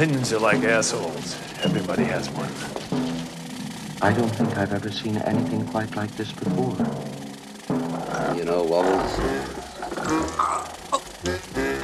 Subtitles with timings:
[0.00, 1.36] Opinions are like assholes.
[1.62, 2.48] Everybody has one.
[4.00, 6.74] I don't think I've ever seen anything quite like this before.
[7.68, 9.18] Uh, you know, Wobbles,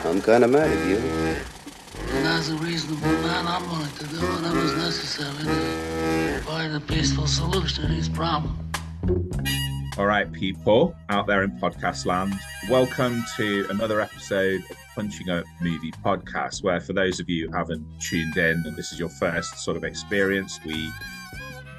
[0.06, 0.96] I'm kind of mad at you.
[0.96, 7.26] And as a reasonable man, I'm willing to do whatever's necessary to find a peaceful
[7.26, 8.58] solution to these problems.
[9.98, 12.32] All right, people out there in podcast land,
[12.70, 16.64] welcome to another episode of Punching Up Movie Podcast.
[16.64, 19.76] Where, for those of you who haven't tuned in and this is your first sort
[19.76, 20.90] of experience, we,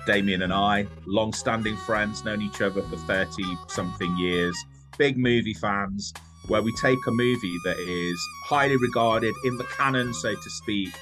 [0.06, 4.56] Damian and I, long standing friends, known each other for 30 something years,
[5.00, 6.14] big movie fans,
[6.48, 10.94] where we take a movie that is highly regarded in the canon, so to speak,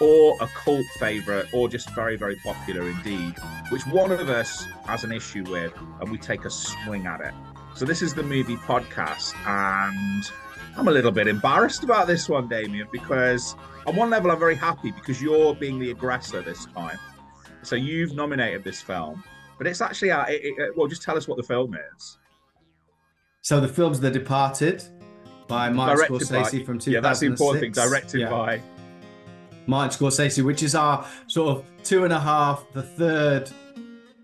[0.00, 3.34] or a cult favorite, or just very, very popular indeed,
[3.70, 7.32] which one of us has an issue with, and we take a swing at it.
[7.76, 10.24] So, this is the movie podcast, and
[10.76, 14.54] I'm a little bit embarrassed about this one, Damian, because on one level, I'm very
[14.54, 16.98] happy because you're being the aggressor this time.
[17.62, 19.22] So, you've nominated this film,
[19.58, 22.18] but it's actually, uh, it, it, well, just tell us what the film is.
[23.42, 24.82] So the film's The Departed
[25.48, 26.86] by Martin Directed Scorsese by- from 2006.
[26.86, 27.72] Yeah, that's the important thing.
[27.72, 28.30] Directed Yeah.
[28.30, 28.62] by.
[29.66, 33.50] Martin Scorsese, which is our sort of two and a half, the third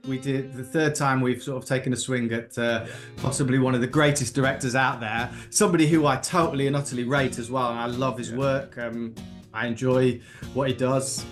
[0.07, 3.75] we did the third time we've sort of taken a swing at uh, possibly one
[3.75, 5.31] of the greatest directors out there.
[5.51, 8.79] Somebody who I totally and utterly rate as well, and I love his work.
[8.79, 9.15] Um,
[9.53, 10.21] I enjoy
[10.55, 11.25] what he does.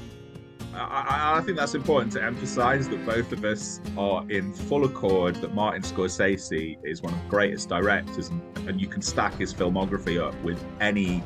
[0.75, 4.85] I, I, I think that's important to emphasize that both of us are in full
[4.85, 9.35] accord that Martin Scorsese is one of the greatest directors, and, and you can stack
[9.35, 11.23] his filmography up with any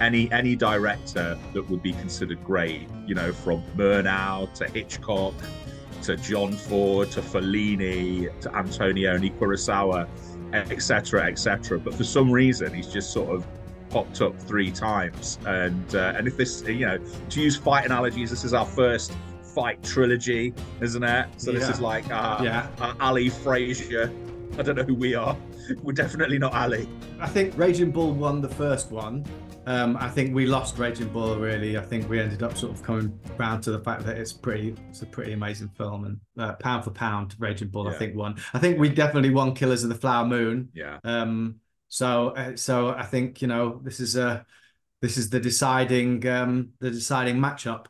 [0.00, 2.88] any any director that would be considered great.
[3.06, 5.34] You know, from Murnau to Hitchcock
[6.04, 10.06] to John Ford to Fellini to Antonioni Kurosawa,
[10.52, 11.78] etc., etc.
[11.78, 13.46] But for some reason, he's just sort of
[13.90, 15.38] popped up three times.
[15.46, 16.98] And uh, and if this, you know,
[17.30, 19.12] to use fight analogies, this is our first
[19.54, 21.26] fight trilogy, isn't it?
[21.38, 21.70] So this Yeah.
[21.70, 22.68] is like uh, Yeah.
[22.80, 24.12] uh, Ali Frazier.
[24.58, 25.36] I don't know who we are.
[25.82, 26.86] We're definitely not Ali.
[27.20, 29.24] I think Raging Bull won the first one.
[29.66, 31.36] Um, I think we lost Raging Bull.
[31.36, 34.32] Really, I think we ended up sort of coming round to the fact that it's
[34.32, 38.14] pretty, it's a pretty amazing film, and uh, pound for pound, Raging Bull, I think
[38.14, 38.36] won.
[38.52, 40.68] I think we definitely won Killers of the Flower Moon.
[40.74, 40.98] Yeah.
[41.04, 41.56] Um,
[41.88, 44.44] so, uh, so I think you know this is a,
[45.00, 47.86] this is the deciding, um, the deciding matchup.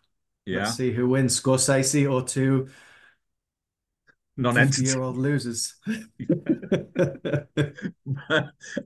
[0.47, 0.65] Yeah.
[0.65, 2.69] Let's see who wins, Scorsese or two
[4.37, 4.87] Non-entity.
[4.87, 5.77] year old losers.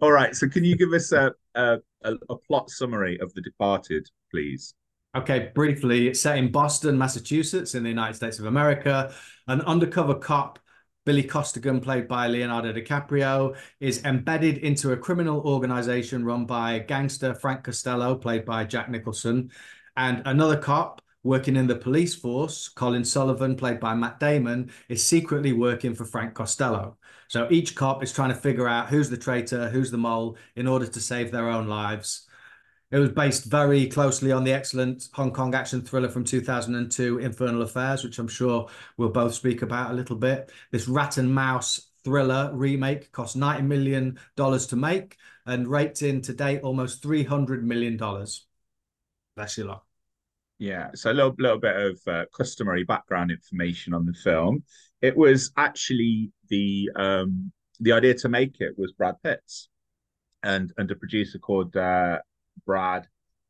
[0.01, 0.37] All right.
[0.37, 4.75] So can you give us a, a a a plot summary of The Departed, please?
[5.17, 9.13] Okay, briefly, it's set in Boston, Massachusetts, in the United States of America.
[9.47, 10.59] An undercover cop,
[11.07, 17.35] Billy Costigan, played by Leonardo DiCaprio, is embedded into a criminal organization run by gangster
[17.35, 19.51] Frank Costello, played by Jack Nicholson,
[19.97, 25.05] and another cop working in the police force, Colin Sullivan, played by Matt Damon, is
[25.05, 26.99] secretly working for Frank Costello.
[27.29, 30.67] So each cop is trying to figure out who's the traitor, who's the mole, in
[30.67, 32.27] order to save their own lives.
[32.91, 37.61] It was based very closely on the excellent Hong Kong action thriller from 2002, Infernal
[37.61, 40.51] Affairs, which I'm sure we'll both speak about a little bit.
[40.71, 46.33] This rat and mouse thriller remake cost $90 million to make and raked in to
[46.33, 47.99] date almost $300 million.
[49.37, 49.88] Bless you lot.
[50.59, 54.65] Yeah, so a little, little bit of uh, customary background information on the film.
[55.01, 59.69] It was actually the um, the idea to make it was Brad Pitt's,
[60.43, 62.19] and and a producer called uh,
[62.67, 63.07] Brad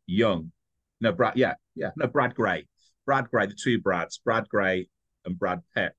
[0.07, 0.53] Young.
[1.01, 1.37] No, Brad.
[1.37, 1.91] Yeah, yeah.
[1.97, 2.67] No, Brad Grey.
[3.07, 3.47] Brad Grey.
[3.47, 4.89] The two Brads, Brad Grey
[5.25, 5.93] and Brad Pitt.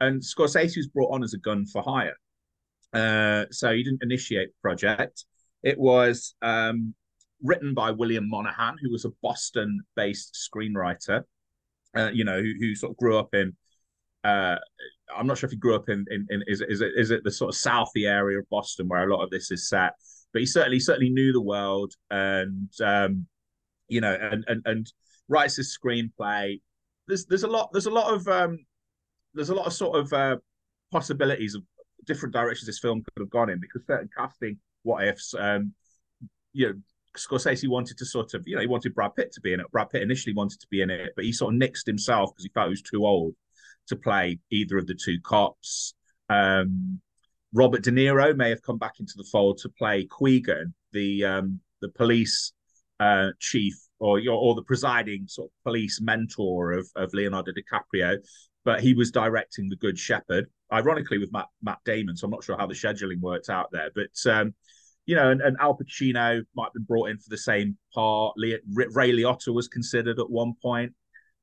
[0.00, 2.16] And Scorsese was brought on as a gun for hire.
[2.92, 5.24] Uh, so he didn't initiate the project.
[5.62, 6.94] It was um,
[7.42, 11.22] written by William Monahan, who was a Boston-based screenwriter.
[11.94, 13.54] Uh, you know, who, who sort of grew up in.
[14.24, 14.56] Uh,
[15.14, 17.22] I'm not sure if he grew up in in, in is is it is it
[17.22, 19.92] the sort of Southie area of Boston where a lot of this is set,
[20.32, 23.26] but he certainly certainly knew the world and um,
[23.88, 24.92] you know and and and
[25.28, 26.60] writes his screenplay.
[27.08, 28.58] There's there's a lot there's a lot of um,
[29.34, 30.36] there's a lot of sort of uh,
[30.90, 31.62] possibilities of
[32.06, 35.72] different directions this film could have gone in because certain casting what ifs um,
[36.52, 36.74] you know
[37.16, 39.70] Scorsese wanted to sort of, you know, he wanted Brad Pitt to be in it.
[39.70, 42.44] Brad Pitt initially wanted to be in it, but he sort of nixed himself because
[42.44, 43.34] he felt he was too old
[43.88, 45.94] to play either of the two cops.
[46.28, 47.00] Um,
[47.52, 51.60] Robert De Niro may have come back into the fold to play Queenan, the um,
[51.80, 52.52] the police
[53.00, 58.16] uh, chief or or the presiding sort of police mentor of of Leonardo DiCaprio,
[58.64, 62.16] but he was directing The Good Shepherd, ironically with Matt Matt Damon.
[62.16, 64.54] So I'm not sure how the scheduling worked out there, but um,
[65.06, 68.34] you know, and, and Al Pacino might have been brought in for the same part.
[68.36, 70.92] Ray Liotta was considered at one point,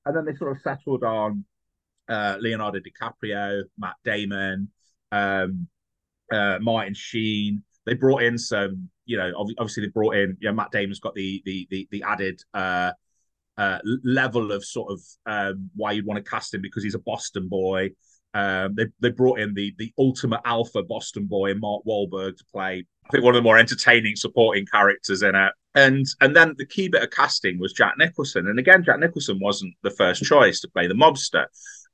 [0.05, 1.45] and then they sort of settled on
[2.07, 4.69] uh, Leonardo DiCaprio, Matt Damon,
[5.11, 5.67] um,
[6.31, 7.63] uh, Martin Sheen.
[7.85, 11.15] They brought in some, you know, obviously they brought in, you know, Matt Damon's got
[11.15, 12.91] the the the, the added uh,
[13.57, 16.99] uh, level of sort of um, why you'd want to cast him because he's a
[16.99, 17.89] Boston boy.
[18.33, 22.85] Um, they they brought in the the ultimate alpha Boston boy, Mark Wahlberg, to play.
[23.09, 25.51] I think one of the more entertaining supporting characters in it.
[25.75, 28.47] And and then the key bit of casting was Jack Nicholson.
[28.47, 31.45] And again, Jack Nicholson wasn't the first choice to play the mobster.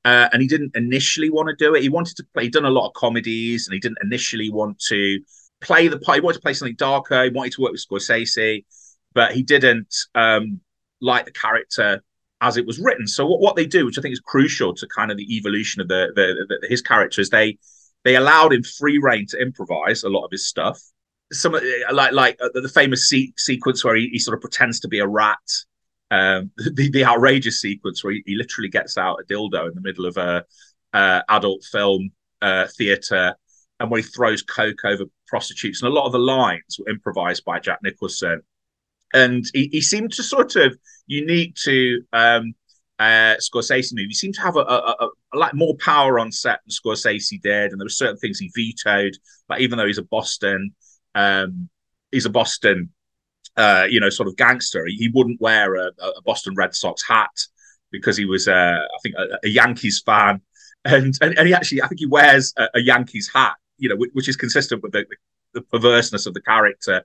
[0.03, 1.81] Uh, and he didn't initially want to do it.
[1.81, 2.43] He wanted to play.
[2.43, 5.19] He'd done a lot of comedies, and he didn't initially want to
[5.61, 6.17] play the part.
[6.17, 7.23] He wanted to play something darker.
[7.23, 8.65] He wanted to work with Scorsese,
[9.13, 10.59] but he didn't um,
[11.01, 12.03] like the character
[12.41, 13.07] as it was written.
[13.07, 15.81] So what, what they do, which I think is crucial to kind of the evolution
[15.81, 17.57] of the, the, the his character, is they
[18.03, 20.79] they allowed him free reign to improvise a lot of his stuff.
[21.31, 21.57] Some
[21.91, 24.99] like like uh, the famous se- sequence where he, he, sort of pretends to be
[24.99, 25.37] a rat.
[26.11, 29.81] Um, the, the outrageous sequence where he, he, literally gets out a dildo in the
[29.81, 30.45] middle of a
[30.93, 32.11] uh, adult film
[32.41, 33.35] uh, theater,
[33.79, 37.43] and where he throws coke over prostitutes, and a lot of the lines were improvised
[37.43, 38.41] by Jack Nicholson
[39.15, 40.77] and he, he seemed to sort of
[41.07, 42.53] unique to um,
[42.99, 44.09] uh, Scorsese movie.
[44.09, 47.41] He seemed to have a, a, a, a, lot more power on set than Scorsese
[47.41, 49.13] did, and there were certain things he vetoed.
[49.49, 50.75] Like even though he's a Boston,
[51.15, 51.69] um,
[52.11, 52.89] he's a Boston,
[53.57, 54.85] uh, you know, sort of gangster.
[54.85, 57.31] He, wouldn't wear a, a, Boston Red Sox hat
[57.91, 60.41] because he was, uh, I think, a, Yankees fan,
[60.85, 64.11] and, and, and he actually, I think, he wears a, Yankees hat, you know, which,
[64.13, 65.05] which is consistent with the,
[65.53, 67.03] the perverseness of the character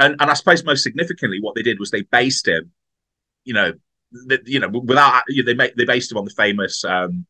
[0.00, 2.72] and and I suppose most significantly, what they did was they based him,
[3.44, 3.74] you know,
[4.10, 7.26] the, you know, without you know, they made they based him on the famous um,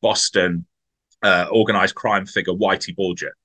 [0.00, 0.66] Boston
[1.22, 3.36] uh, organized crime figure Whitey Bulger,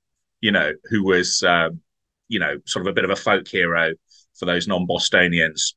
[0.41, 1.81] you know, who was um,
[2.29, 3.93] you know sort of a bit of a folk hero
[4.37, 5.75] for those non-Bostonians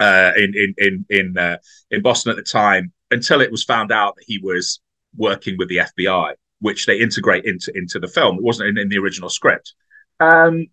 [0.00, 1.58] uh, in in in in uh,
[1.90, 4.80] in Boston at the time until it was found out that he was
[5.16, 8.36] working with the FBI, which they integrate into into the film.
[8.36, 9.74] It wasn't in, in the original script.
[10.20, 10.66] Um,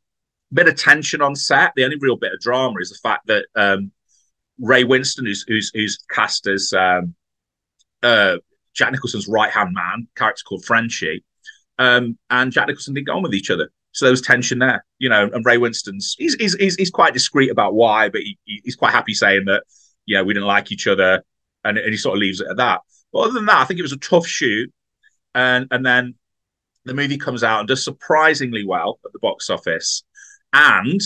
[0.53, 1.73] bit of tension on set.
[1.75, 3.91] The only real bit of drama is the fact that um,
[4.59, 7.15] Ray Winstone, who's who's, who's cast as um,
[8.01, 8.37] uh,
[8.73, 11.23] Jack Nicholson's right hand man, character called Frenchie,
[11.77, 13.69] um, and Jack Nicholson didn't go on with each other.
[13.99, 15.29] So there was tension there, you know.
[15.33, 18.93] And Ray Winstone's he's he's he's, he's quite discreet about why, but he, he's quite
[18.93, 19.63] happy saying that
[20.07, 21.21] know we didn't like each other,
[21.65, 22.79] and, and he sort of leaves it at that.
[23.11, 24.71] But other than that, I think it was a tough shoot,
[25.35, 26.15] and and then
[26.85, 30.03] the movie comes out and does surprisingly well at the box office.
[30.53, 31.01] And,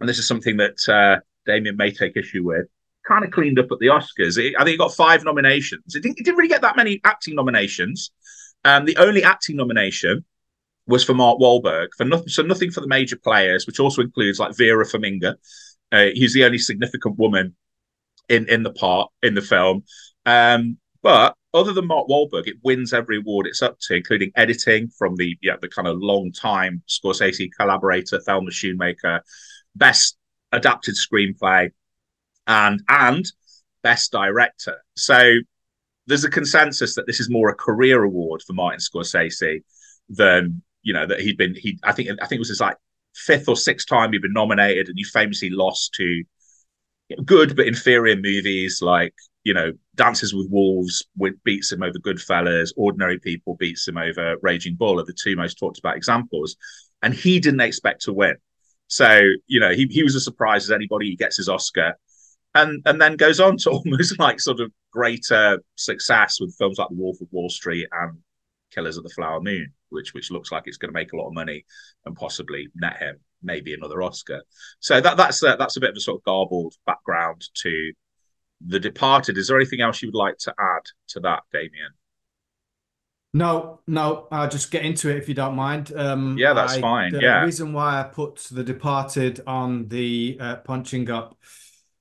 [0.00, 2.66] and this is something that uh, Damian may take issue with,
[3.06, 4.38] kind of cleaned up at the Oscars.
[4.38, 5.94] It, I think it got five nominations.
[5.94, 8.10] It didn't, it didn't, really get that many acting nominations.
[8.64, 10.24] Um, the only acting nomination
[10.88, 14.40] was for Mark Wahlberg, for nothing, so nothing for the major players, which also includes
[14.40, 15.34] like Vera Farmiga.
[15.92, 17.54] Uh, he's the only significant woman
[18.28, 19.84] in in the part in the film.
[20.26, 24.88] Um, but other than Mark Wahlberg, it wins every award it's up to, including editing
[24.88, 29.20] from the yeah the kind of long time Scorsese collaborator Thelma Schoonmaker,
[29.76, 30.16] best
[30.52, 31.70] adapted screenplay,
[32.46, 33.26] and and
[33.82, 34.78] best director.
[34.96, 35.34] So
[36.06, 39.62] there's a consensus that this is more a career award for Martin Scorsese
[40.08, 42.76] than you know that he'd been he I think I think it was his like
[43.14, 46.24] fifth or sixth time he'd been nominated, and he famously lost to
[47.24, 49.14] good but inferior movies like
[49.48, 51.02] you know, Dances with Wolves
[51.42, 52.70] beats him over Goodfellas.
[52.76, 56.54] Ordinary People beats him over Raging Bull are the two most talked about examples.
[57.02, 58.36] And he didn't expect to win.
[58.88, 61.06] So, you know, he, he was as surprised as anybody.
[61.06, 61.94] He gets his Oscar
[62.54, 66.88] and and then goes on to almost like sort of greater success with films like
[66.88, 68.18] The Wolf of Wall Street and
[68.70, 71.28] Killers of the Flower Moon, which which looks like it's going to make a lot
[71.28, 71.64] of money
[72.04, 74.42] and possibly net him maybe another Oscar.
[74.80, 77.92] So that that's a, that's a bit of a sort of garbled background to
[78.66, 79.38] the Departed.
[79.38, 81.92] Is there anything else you would like to add to that, Damian?
[83.34, 85.92] No, no, I'll just get into it if you don't mind.
[85.94, 87.12] Um, yeah, that's I, fine.
[87.12, 87.44] The yeah.
[87.44, 91.36] reason why I put The Departed on the uh, punching up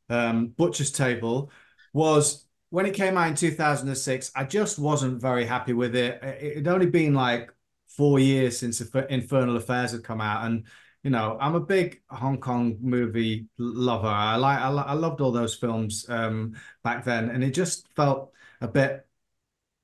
[0.09, 1.51] um, butcher's table
[1.93, 4.31] was when it came out in 2006.
[4.35, 6.23] I just wasn't very happy with it.
[6.23, 7.51] It had only been like
[7.97, 10.65] four years since Infernal Affairs had come out, and
[11.03, 14.07] you know, I'm a big Hong Kong movie lover.
[14.07, 18.31] I like, I, I loved all those films um, back then, and it just felt
[18.61, 19.05] a bit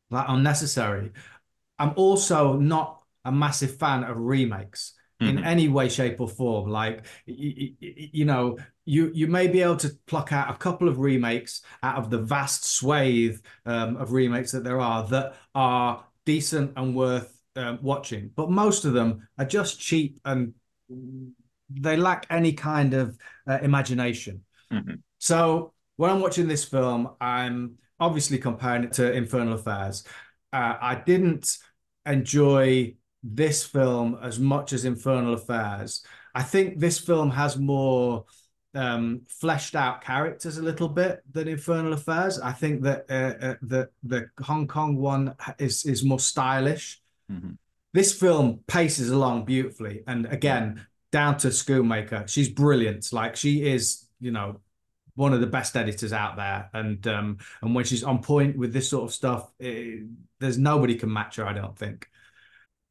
[0.10, 1.12] like unnecessary.
[1.80, 5.38] I'm also not a massive fan of remakes mm-hmm.
[5.38, 6.70] in any way, shape, or form.
[6.70, 11.00] Like, you, you know, you you may be able to pluck out a couple of
[11.00, 16.74] remakes out of the vast swathe um, of remakes that there are that are decent
[16.76, 20.54] and worth um, watching, but most of them are just cheap and
[21.70, 23.18] they lack any kind of
[23.48, 24.42] uh, imagination.
[24.72, 25.02] Mhm.
[25.20, 30.04] So when I'm watching this film, I'm obviously comparing it to Infernal Affairs.
[30.52, 31.58] Uh, I didn't
[32.06, 36.06] enjoy this film as much as Infernal Affairs.
[36.36, 38.26] I think this film has more
[38.76, 42.40] um, fleshed out characters a little bit than Infernal Affairs.
[42.40, 47.00] I think that uh, uh, the the Hong Kong one is is more stylish.
[47.32, 47.58] Mhm.
[47.94, 53.14] This film paces along beautifully, and again, down to Schoonmaker, she's brilliant.
[53.14, 54.62] Like she is, you know,
[55.16, 58.74] one of the best editors out there, and um, and when she's on point with
[58.74, 59.98] this sort of stuff, eh,
[60.40, 61.46] there's nobody can match her.
[61.46, 62.10] I don't think.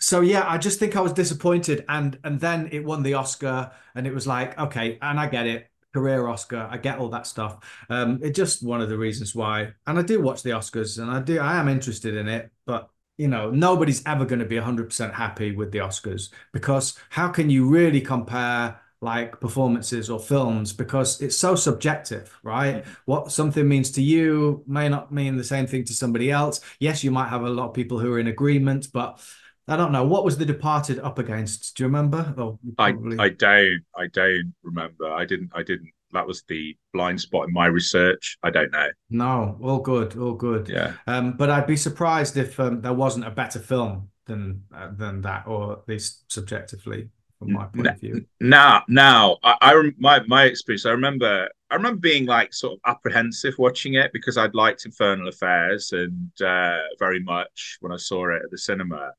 [0.00, 3.72] So yeah, I just think I was disappointed, and and then it won the Oscar,
[3.94, 7.26] and it was like, okay, and I get it, career Oscar, I get all that
[7.26, 7.58] stuff.
[7.88, 11.10] Um, it's just one of the reasons why, and I do watch the Oscars, and
[11.10, 14.56] I do, I am interested in it, but you know, nobody's ever going to be
[14.56, 18.78] hundred percent happy with the Oscars because how can you really compare?
[19.02, 22.76] like performances or films because it's so subjective, right?
[22.76, 22.92] Mm-hmm.
[23.06, 26.60] What something means to you may not mean the same thing to somebody else.
[26.78, 29.20] Yes, you might have a lot of people who are in agreement, but
[29.68, 30.06] I don't know.
[30.06, 31.76] What was The Departed up against?
[31.76, 32.32] Do you remember?
[32.38, 35.10] Oh, I I don't I don't remember.
[35.10, 35.90] I didn't I didn't.
[36.12, 38.38] That was the blind spot in my research.
[38.42, 38.88] I don't know.
[39.10, 40.68] no, all good, all good.
[40.68, 40.94] Yeah.
[41.06, 45.20] Um, but I'd be surprised if um, there wasn't a better film than uh, than
[45.22, 48.24] that, or at least subjectively, from my point of view.
[48.40, 50.86] Now, now, I, I rem- my my experience.
[50.86, 55.28] I remember, I remember being like sort of apprehensive watching it because I'd liked Infernal
[55.28, 59.12] Affairs and uh, very much when I saw it at the cinema.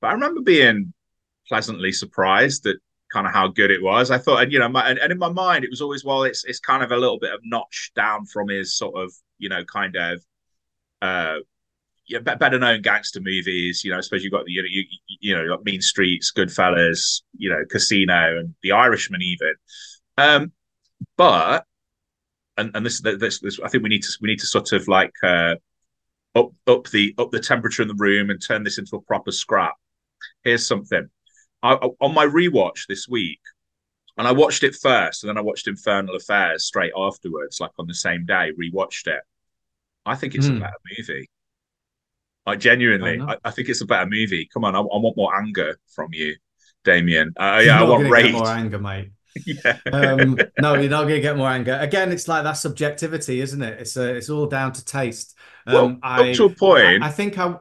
[0.00, 0.92] But I remember being
[1.48, 2.76] pleasantly surprised at
[3.12, 4.10] kind of how good it was.
[4.10, 6.24] I thought, and you know, my, and, and in my mind, it was always well,
[6.24, 9.48] it's it's kind of a little bit of notch down from his sort of you
[9.48, 10.22] know kind of
[11.02, 11.36] uh
[12.08, 13.82] yeah, be- better known gangster movies.
[13.84, 15.80] You know, I suppose you've got the you know, you, you- you know like Mean
[15.82, 19.54] Streets, Goodfellas, you know, Casino, and The Irishman even.
[20.18, 20.52] Um,
[21.16, 21.64] but
[22.56, 24.88] and and this this this I think we need to we need to sort of
[24.88, 25.56] like uh,
[26.34, 29.32] up up the up the temperature in the room and turn this into a proper
[29.32, 29.74] scrap.
[30.44, 31.08] Here's something.
[31.66, 33.40] I, I- on my rewatch this week,
[34.18, 37.86] and I watched it first, and then I watched Infernal Affairs straight afterwards, like on
[37.86, 38.50] the same day.
[38.58, 39.20] Rewatched it.
[40.06, 40.56] I think it's Hmm.
[40.56, 41.28] a better movie.
[42.46, 43.36] I genuinely, Fair I.
[43.44, 44.48] I think it's a better movie.
[44.52, 46.36] Come on, I, I want more anger from you,
[46.84, 47.32] Damian.
[47.36, 48.32] Uh, yeah, I want rage.
[48.32, 49.10] more anger, mate.
[49.44, 49.78] yeah.
[49.92, 51.76] um, no, you're not going to get more anger.
[51.80, 53.80] Again, it's like that subjectivity, isn't it?
[53.80, 55.36] It's a, it's all down to taste.
[55.66, 57.02] well, Um, I, up to a point.
[57.02, 57.56] I, I think I,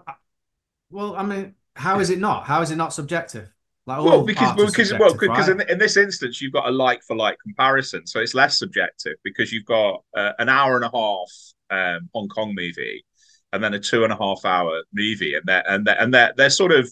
[0.92, 2.46] well, I mean, how is it not?
[2.46, 3.52] How is it not subjective?
[3.88, 5.62] Like well, because well, because well, because right?
[5.62, 9.13] in, in this instance, you've got a like for like comparison, so it's less subjective
[9.24, 11.30] because you've got uh, an hour and a half
[11.70, 13.06] um, Hong Kong movie,
[13.54, 16.34] and then a two and a half hour movie, and they're and they're and they're,
[16.36, 16.92] they're sort of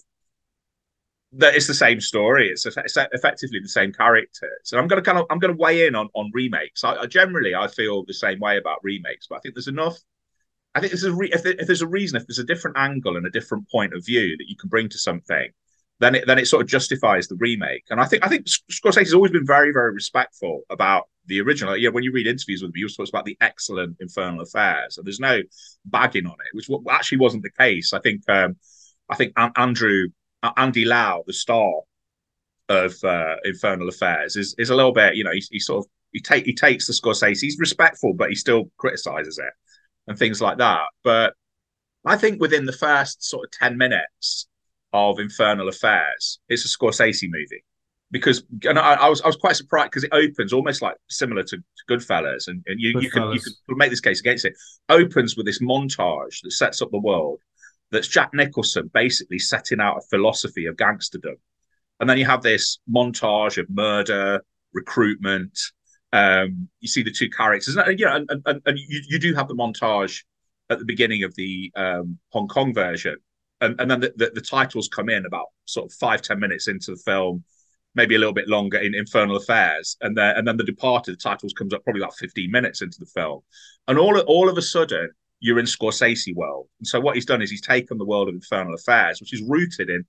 [1.34, 2.50] that it's the same story.
[2.50, 4.72] It's, it's effectively the same characters.
[4.72, 6.84] And I'm going to kind of I'm going to weigh in on on remakes.
[6.84, 9.98] I, I generally I feel the same way about remakes, but I think there's enough.
[10.76, 12.78] I think there's a re- if, there, if there's a reason, if there's a different
[12.78, 15.50] angle and a different point of view that you can bring to something,
[16.00, 17.86] then it then it sort of justifies the remake.
[17.90, 21.78] And I think I think Scorsese's always been very very respectful about the original.
[21.78, 24.98] Yeah, when you read interviews with him, he always talks about the excellent Infernal Affairs,
[24.98, 25.42] and there's no
[25.86, 27.94] bagging on it, which actually wasn't the case.
[27.94, 28.56] I think um,
[29.10, 30.08] I think An- Andrew
[30.58, 31.74] Andy Lau, the star
[32.70, 35.92] of uh, Infernal Affairs, is is a little bit you know he, he sort of
[36.12, 37.42] he take he takes the Scorsese.
[37.42, 39.54] He's respectful, but he still criticizes it
[40.08, 40.86] and things like that.
[41.04, 41.34] But
[42.06, 44.48] I think within the first sort of ten minutes
[44.94, 47.64] of Infernal Affairs, it's a Scorsese movie
[48.14, 51.42] because and I, I was I was quite surprised because it opens almost like similar
[51.44, 54.54] to, to Goodfellas, and, and you you can you can make this case against it.
[54.88, 57.40] Opens with this montage that sets up the world.
[57.92, 61.36] That's Jack Nicholson basically setting out a philosophy of gangsterdom,
[62.00, 65.60] and then you have this montage of murder, recruitment.
[66.14, 69.48] Um, you see the two characters, and yeah, and, and, and you, you do have
[69.48, 70.24] the montage
[70.70, 73.16] at the beginning of the um, Hong Kong version,
[73.64, 76.68] and, and then the, the, the titles come in about sort of five ten minutes
[76.68, 77.44] into the film,
[77.96, 81.18] maybe a little bit longer in Infernal Affairs, and then and then the Departed the
[81.18, 83.42] titles comes up probably about fifteen minutes into the film,
[83.88, 86.68] and all all of a sudden you're in Scorsese world.
[86.80, 89.42] And so what he's done is he's taken the world of Infernal Affairs, which is
[89.42, 90.06] rooted in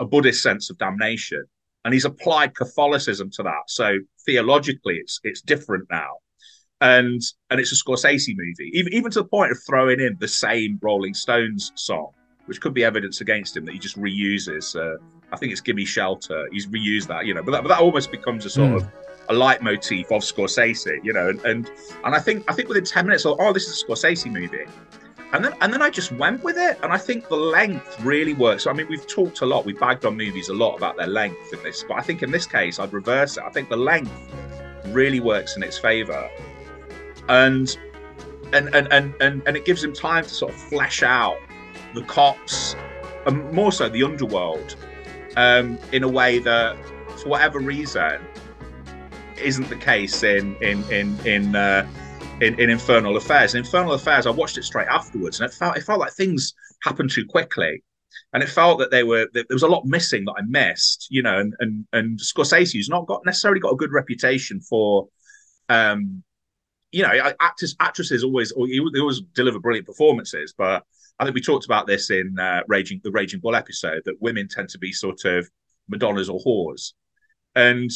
[0.00, 1.44] a Buddhist sense of damnation,
[1.84, 3.64] and he's applied Catholicism to that.
[3.68, 6.12] So theologically, it's it's different now.
[6.80, 10.26] And and it's a Scorsese movie, even even to the point of throwing in the
[10.26, 12.10] same Rolling Stones song,
[12.46, 14.74] which could be evidence against him that he just reuses.
[14.76, 14.98] Uh,
[15.32, 18.10] I think it's "Gimme Shelter." He's reused that, you know, but that, but that almost
[18.10, 18.76] becomes a sort Hmm.
[18.76, 18.88] of
[19.28, 21.70] a leitmotif of Scorsese, you know, and, and
[22.04, 24.66] and I think I think within ten minutes, oh, this is a Scorsese movie,
[25.32, 28.34] and then and then I just went with it, and I think the length really
[28.34, 28.66] works.
[28.66, 31.52] I mean, we've talked a lot, we bagged on movies a lot about their length
[31.52, 33.44] in this, but I think in this case, I'd reverse it.
[33.44, 34.10] I think the length
[34.88, 36.28] really works in its favour,
[37.28, 37.78] and
[38.52, 41.36] and and and and, and it gives him time to sort of flesh out
[41.94, 42.76] the cops,
[43.26, 44.76] and more so the underworld,
[45.36, 46.76] um, in a way that,
[47.18, 48.20] for whatever reason,
[49.42, 51.56] isn't the case in in in in.
[51.56, 51.86] Uh,
[52.40, 53.54] in, in Infernal Affairs.
[53.54, 56.54] In Infernal Affairs, I watched it straight afterwards, and it felt it felt like things
[56.82, 57.84] happened too quickly,
[58.32, 61.06] and it felt that they were that there was a lot missing that I missed.
[61.10, 65.08] You know, and and and Scorsese has not got necessarily got a good reputation for,
[65.68, 66.24] um,
[66.90, 70.84] you know, actors actresses always they always deliver brilliant performances, but
[71.22, 74.48] I think we talked about this in uh, Raging the Raging Bull episode that women
[74.48, 75.48] tend to be sort of
[75.88, 76.94] Madonnas or whores,
[77.54, 77.90] and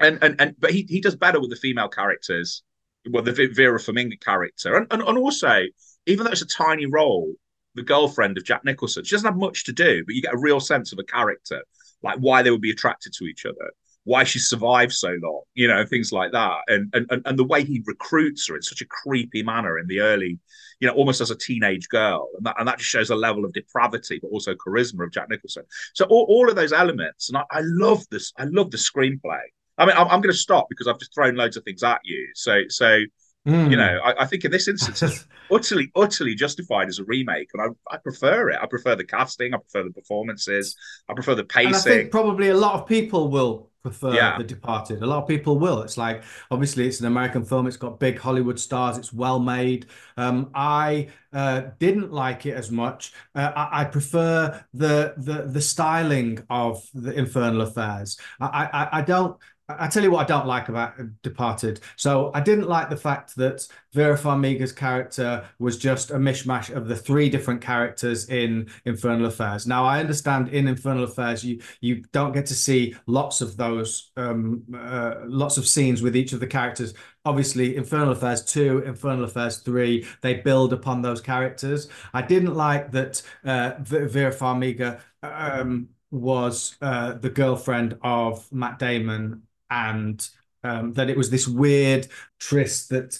[0.00, 2.62] and and and but he he does better with the female characters
[3.10, 5.60] well, the Vera Farmiga character, and, and and also
[6.06, 7.34] even though it's a tiny role,
[7.74, 10.38] the girlfriend of Jack Nicholson, she doesn't have much to do, but you get a
[10.38, 11.62] real sense of a character,
[12.02, 13.70] like why they would be attracted to each other,
[14.04, 17.62] why she survived so long, you know, things like that, and and and the way
[17.62, 20.38] he recruits her in such a creepy manner in the early,
[20.80, 23.44] you know, almost as a teenage girl, and that and that just shows a level
[23.44, 25.64] of depravity, but also charisma of Jack Nicholson.
[25.94, 29.40] So all, all of those elements, and I, I love this, I love the screenplay.
[29.76, 32.00] I mean, I'm, I'm going to stop because I've just thrown loads of things at
[32.04, 32.28] you.
[32.34, 32.98] So, so
[33.44, 33.70] you hmm.
[33.70, 37.62] know, I, I, think in this instance, it's utterly, utterly justified as a remake, and
[37.62, 38.58] I, I prefer it.
[38.60, 39.54] I prefer the casting.
[39.54, 40.76] I prefer the performances.
[41.08, 41.68] I prefer the pacing.
[41.68, 44.36] And I think probably a lot of people will prefer yeah.
[44.38, 45.02] The Departed.
[45.02, 45.82] A lot of people will.
[45.82, 47.66] It's like obviously it's an American film.
[47.66, 48.98] It's got big Hollywood stars.
[48.98, 49.86] It's well made.
[50.16, 53.12] Um, I uh, didn't like it as much.
[53.34, 58.18] Uh, I, I, prefer the the the styling of the Infernal Affairs.
[58.40, 59.36] I I, I don't.
[59.68, 61.80] I tell you what I don't like about Departed.
[61.96, 66.88] So I didn't like the fact that Vera Farmiga's character was just a mishmash of
[66.88, 69.66] the three different characters in Infernal Affairs.
[69.66, 74.10] Now I understand in Infernal Affairs you you don't get to see lots of those
[74.16, 76.94] um, uh, lots of scenes with each of the characters.
[77.26, 81.88] Obviously, Infernal Affairs two, Infernal Affairs three, they build upon those characters.
[82.14, 85.00] I didn't like that uh, Vera Farmiga.
[85.22, 90.28] Um, was uh, the girlfriend of Matt Damon and
[90.64, 93.18] um, that it was this weird tryst that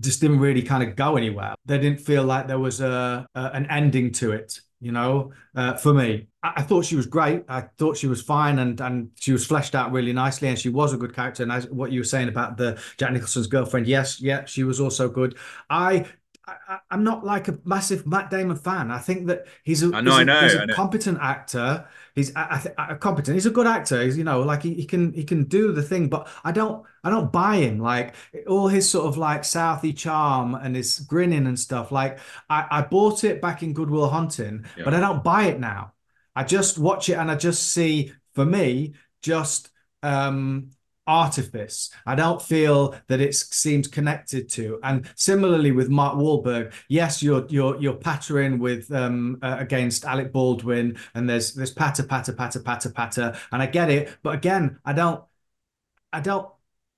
[0.00, 1.54] just didn't really kind of go anywhere.
[1.64, 4.60] They didn't feel like there was a, a an ending to it.
[4.80, 7.44] You know, uh, for me, I, I, thought she was great.
[7.48, 10.70] I thought she was fine, and and she was fleshed out really nicely, and she
[10.70, 11.44] was a good character.
[11.44, 14.80] And as what you were saying about the Jack Nicholson's girlfriend, yes, yeah, she was
[14.80, 15.36] also good.
[15.70, 16.06] I
[16.46, 18.90] I, am not like a massive Matt Damon fan.
[18.90, 21.86] I think that he's a, I know, he's a, I know, he's a competent actor.
[22.14, 23.36] He's a, a, competent.
[23.36, 24.02] He's a good actor.
[24.02, 26.84] He's you know like he, he can he can do the thing, but I don't
[27.04, 27.78] I don't buy him.
[27.78, 28.14] Like
[28.48, 31.92] all his sort of like Southie charm and his grinning and stuff.
[31.92, 32.18] Like
[32.50, 34.84] I, I bought it back in Good Will Hunting, yeah.
[34.84, 35.92] but I don't buy it now.
[36.34, 39.70] I just watch it and I just see for me just
[40.02, 40.70] um
[41.12, 41.90] artifice.
[42.06, 44.80] I don't feel that it seems connected to.
[44.82, 50.32] And similarly with Mark Wahlberg, yes, you're you're you're pattering with um uh, against Alec
[50.32, 54.10] Baldwin, and there's there's patter patter patter patter patter, and I get it.
[54.22, 55.22] But again, I don't,
[56.12, 56.48] I don't.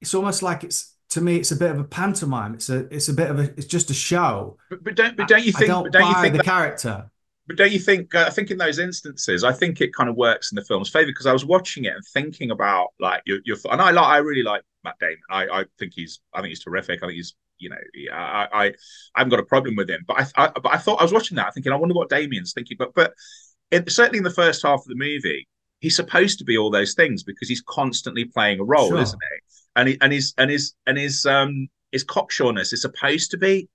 [0.01, 2.55] It's almost like it's to me, it's a bit of a pantomime.
[2.55, 4.59] It's a it's a bit of a it's just a show.
[4.71, 5.71] But, but don't but don't you think?
[5.71, 6.45] I don't, think the that...
[6.45, 7.11] character?
[7.47, 8.15] But don't you think?
[8.15, 10.89] Uh, I think in those instances, I think it kind of works in the film's
[10.89, 14.07] favor because I was watching it and thinking about like your, your and I like
[14.07, 15.19] I really like Matt Damon.
[15.31, 17.03] I, I think he's I think he's terrific.
[17.03, 17.77] I think he's you know
[18.13, 18.73] I I, I
[19.17, 20.05] haven't got a problem with him.
[20.07, 22.55] But I, I but I thought I was watching that thinking I wonder what Damian's
[22.55, 22.77] thinking.
[22.79, 23.13] But but
[23.71, 25.47] it, certainly in the first half of the movie,
[25.81, 29.03] he's supposed to be all those things because he's constantly playing a role, sure.
[29.03, 29.55] isn't he?
[29.77, 33.69] And he and his and his and his um his cocksureness is supposed to be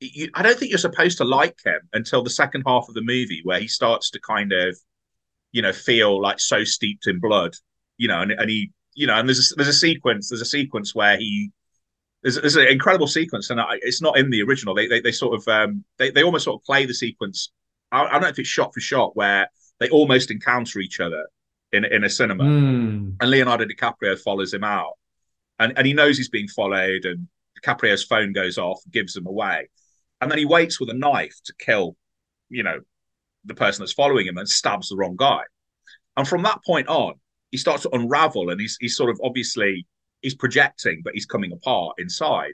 [0.00, 3.02] you, I don't think you're supposed to like him until the second half of the
[3.02, 4.76] movie, where he starts to kind of,
[5.52, 7.54] you know, feel like so steeped in blood,
[7.98, 10.46] you know, and, and he, you know, and there's a, there's a sequence, there's a
[10.46, 11.50] sequence where he,
[12.22, 14.74] there's, there's an incredible sequence, and I, it's not in the original.
[14.74, 17.50] They, they, they sort of, um, they, they almost sort of play the sequence.
[17.92, 21.26] I, I don't know if it's shot for shot where they almost encounter each other
[21.72, 23.14] in in a cinema, mm.
[23.20, 24.94] and Leonardo DiCaprio follows him out,
[25.58, 27.28] and and he knows he's being followed, and
[27.62, 29.68] DiCaprio's phone goes off, gives him away
[30.20, 31.96] and then he waits with a knife to kill,
[32.48, 32.80] you know,
[33.44, 35.42] the person that's following him and stabs the wrong guy.
[36.16, 37.14] And from that point on,
[37.50, 39.86] he starts to unravel, and he's he's sort of obviously
[40.22, 42.52] he's projecting, but he's coming apart inside.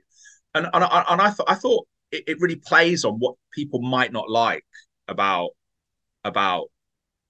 [0.54, 4.12] And and, and I thought I thought it, it really plays on what people might
[4.12, 4.64] not like
[5.08, 5.50] about
[6.24, 6.68] about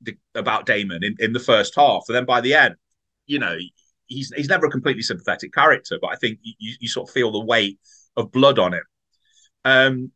[0.03, 2.77] the, about Damon in, in the first half, and then by the end,
[3.27, 3.57] you know,
[4.07, 7.33] he's he's never a completely sympathetic character, but I think you, you sort of feel
[7.33, 7.79] the weight
[8.16, 8.85] of blood on him.
[9.64, 10.12] Um,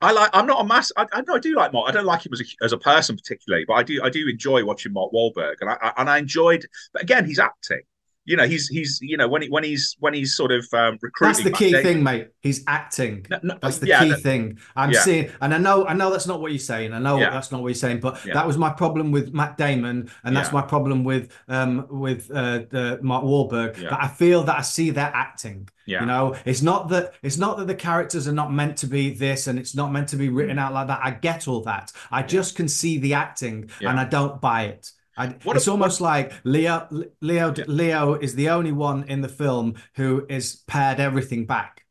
[0.00, 0.30] I like.
[0.32, 0.92] I'm not a mass.
[0.96, 1.88] I, I, I do like Mark.
[1.88, 4.00] I don't like him as a, as a person particularly, but I do.
[4.02, 6.66] I do enjoy watching Mark Wahlberg, and I, I and I enjoyed.
[6.92, 7.82] But again, he's acting.
[8.28, 10.98] You know, he's he's you know when he when he's when he's sort of um,
[11.00, 11.44] recruiting.
[11.44, 12.28] That's the key thing, mate.
[12.42, 13.26] He's acting.
[13.30, 14.58] No, no, That's the yeah, key thing.
[14.76, 15.00] I'm Yeah.
[15.00, 16.92] seeing, and I know, I know that's not what you're saying.
[16.92, 17.30] I know Yeah.
[17.30, 20.52] that's not what you're saying, but that was my problem with Matt Damon, and that's
[20.52, 23.76] my problem with um with uh, uh Mark Wahlberg.
[23.76, 25.68] That I feel that I see their acting.
[25.86, 26.00] Yeah.
[26.00, 29.14] You know, it's not that it's not that the characters are not meant to be
[29.14, 31.00] this, and it's not meant to be written out like that.
[31.02, 31.92] I get all that.
[32.10, 34.92] I just can see the acting, and I don't buy it.
[35.18, 36.88] I, What it's a- almost like Leo
[37.20, 41.84] Leo Leo is the only one in the film who is pared everything back.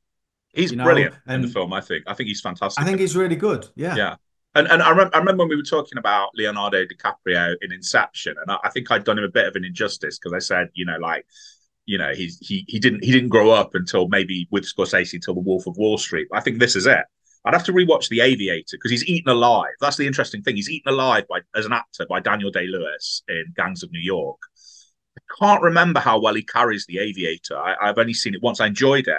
[0.53, 1.73] He's you know, brilliant in the film.
[1.73, 2.05] I think.
[2.07, 2.81] I think he's fantastic.
[2.81, 3.67] I think he's really good.
[3.75, 3.95] Yeah.
[3.95, 4.15] Yeah.
[4.55, 8.35] And and I, rem- I remember when we were talking about Leonardo DiCaprio in Inception,
[8.41, 10.69] and I, I think I'd done him a bit of an injustice because I said,
[10.73, 11.27] you know, like,
[11.85, 15.35] you know, he's he he didn't he didn't grow up until maybe with Scorsese until
[15.35, 16.27] The Wolf of Wall Street.
[16.33, 17.05] I think this is it.
[17.45, 19.71] I'd have to rewatch The Aviator because he's eaten alive.
[19.79, 20.55] That's the interesting thing.
[20.55, 24.01] He's eaten alive by as an actor by Daniel Day Lewis in Gangs of New
[24.01, 24.37] York.
[25.17, 27.57] I can't remember how well he carries The Aviator.
[27.57, 28.59] I, I've only seen it once.
[28.59, 29.17] I enjoyed it.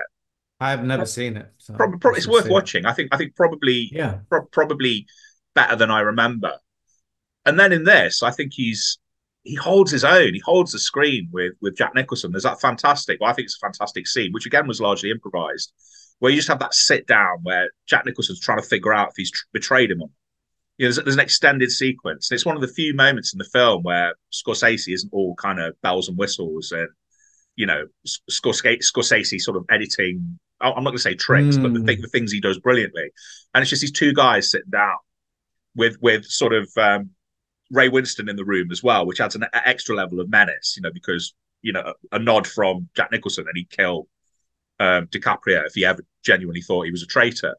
[0.61, 1.51] I have never seen it.
[1.59, 2.53] So Probably, probably it's worth see it.
[2.53, 2.87] watching.
[2.87, 4.19] I think I think probably Yeah.
[4.29, 5.07] pro- probably
[5.55, 6.55] better than I remember.
[7.47, 8.99] And then in this, I think he's
[9.45, 10.35] he holds his own.
[10.35, 12.33] He holds the screen with with Jack Nicholson.
[12.33, 13.21] There's that fantastic.
[13.21, 15.73] Well, I think it's a fantastic scene, which again was largely improvised,
[16.21, 19.15] where you just have that sit down where Jack Nicholson's trying to figure out if
[19.17, 19.99] he's tr- betrayed him.
[19.99, 20.11] Or not.
[20.79, 22.31] You know, there's, there's an extended sequence.
[22.31, 25.59] and It's one of the few moments in the film where Scorsese isn't all kind
[25.61, 26.89] of bells and whistles and
[27.57, 27.87] you know
[28.31, 30.39] Scorsese, Scorsese sort of editing.
[30.61, 31.87] I'm not going to say tricks, but the, Mm.
[31.87, 33.11] thing, the things he does brilliantly.
[33.55, 34.97] And it's just these two guys sitting down
[35.77, 37.11] with with sort of um,
[37.71, 40.75] Ray Winstone in the room as well, which adds an extra level of menace.
[40.77, 44.09] You know, because you know a, a nod from Jack Nicholson and he'd kill
[44.81, 47.55] um, DiCaprio if he ever genuinely thought he was a traitor.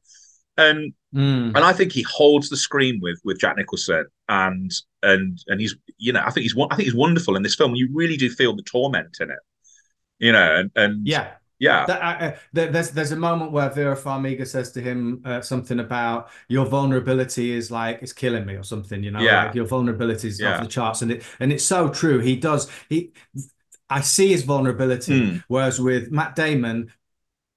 [0.57, 1.55] And Mm.
[1.55, 5.75] and I think he holds the screen with with Jack Nicholson, and and and he's
[5.97, 7.73] you know I think he's I think he's wonderful in this film.
[7.73, 9.39] You really do feel the torment in it,
[10.19, 11.31] you know, and and Yeah.
[11.57, 15.41] yeah, That, uh, uh, there's there's a moment where Vera Farmiga says to him uh,
[15.41, 19.45] something about your vulnerability is like it's killing me or something, you know, Yeah.
[19.45, 20.57] like your vulnerability is Yeah.
[20.57, 22.19] off the charts, and it and it's so true.
[22.19, 23.13] He does he.
[23.89, 25.43] I see his vulnerability, Mm.
[25.47, 26.91] whereas with Matt Damon,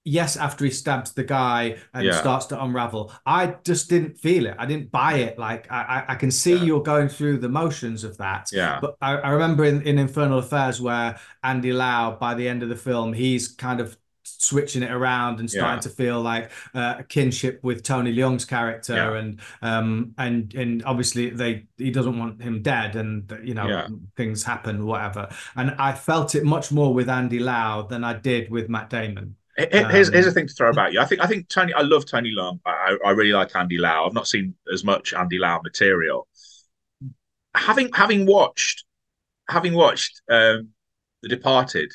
[0.05, 2.21] yes, after he stabs the guy and Yeah.
[2.21, 4.57] starts to unravel, I just didn't feel it.
[4.59, 5.39] I didn't buy it.
[5.39, 6.63] Like I, I, can see Yeah.
[6.65, 8.51] you're going through the motions of that.
[8.53, 8.79] Yeah.
[8.81, 12.69] But I, I remember in, in Infernal Affairs where Andy Lau, by the end of
[12.69, 15.81] the film, he's kind of switching it around and starting Yeah.
[15.81, 19.15] to feel like uh, a kinship with Tony Leung's character Yeah.
[19.19, 23.89] and um and and obviously they he doesn't want him dead and you know Yeah.
[24.17, 28.51] things happen whatever and I felt it much more with Andy Lau than I did
[28.51, 31.01] with Matt Damon Here's, Um, here's a thing to throw about you.
[31.01, 31.75] I think I think Tony.
[31.75, 32.61] I love Tony Leung.
[32.65, 34.07] I, I really like Andy Lau.
[34.07, 36.27] I've not seen as much Andy Lau material.
[37.55, 38.85] Having having watched
[39.49, 40.71] having watched um,
[41.23, 41.93] The Departed,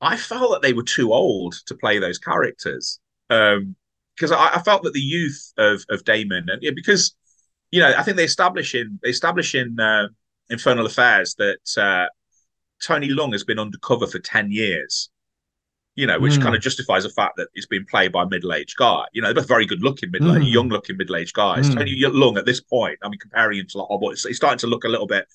[0.00, 2.98] I felt that they were too old to play those characters.
[3.28, 7.14] Because I, I felt that the youth of of Damon and yeah, because
[7.70, 10.08] you know I think they establish in they establish in uh,
[10.48, 12.06] Infernal Affairs that uh,
[12.84, 15.09] Tony Leung has been undercover for ten years
[16.00, 16.42] you know, which Hmm.
[16.44, 19.04] kind of justifies the fact that it's been played by a middle-aged guy.
[19.12, 20.42] You know, they're both very good-looking, middle Hmm.
[20.42, 21.68] young-looking middle-aged guys.
[21.68, 21.74] Hmm.
[21.74, 24.66] Tony Leung at this point, I mean, comparing him to like, oh, he's starting to
[24.66, 25.26] look a little bit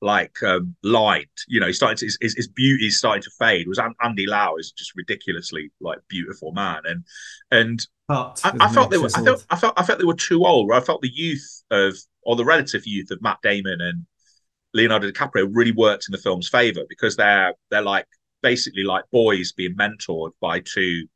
[0.00, 1.26] like um, lined.
[1.48, 3.66] You know, he's starting to his, his, his beauty is starting to fade.
[3.78, 7.04] An- Andy Lau is just ridiculously like beautiful man, and
[7.50, 9.10] and but I, I felt they were.
[9.14, 10.68] I felt I felt I felt they were too old.
[10.68, 14.06] Where I felt the youth of or the relative youth of Matt Damon and
[14.74, 18.06] Leonardo DiCaprio really worked in the film's favor because they're they're like
[18.42, 21.06] basically like boys being mentored by two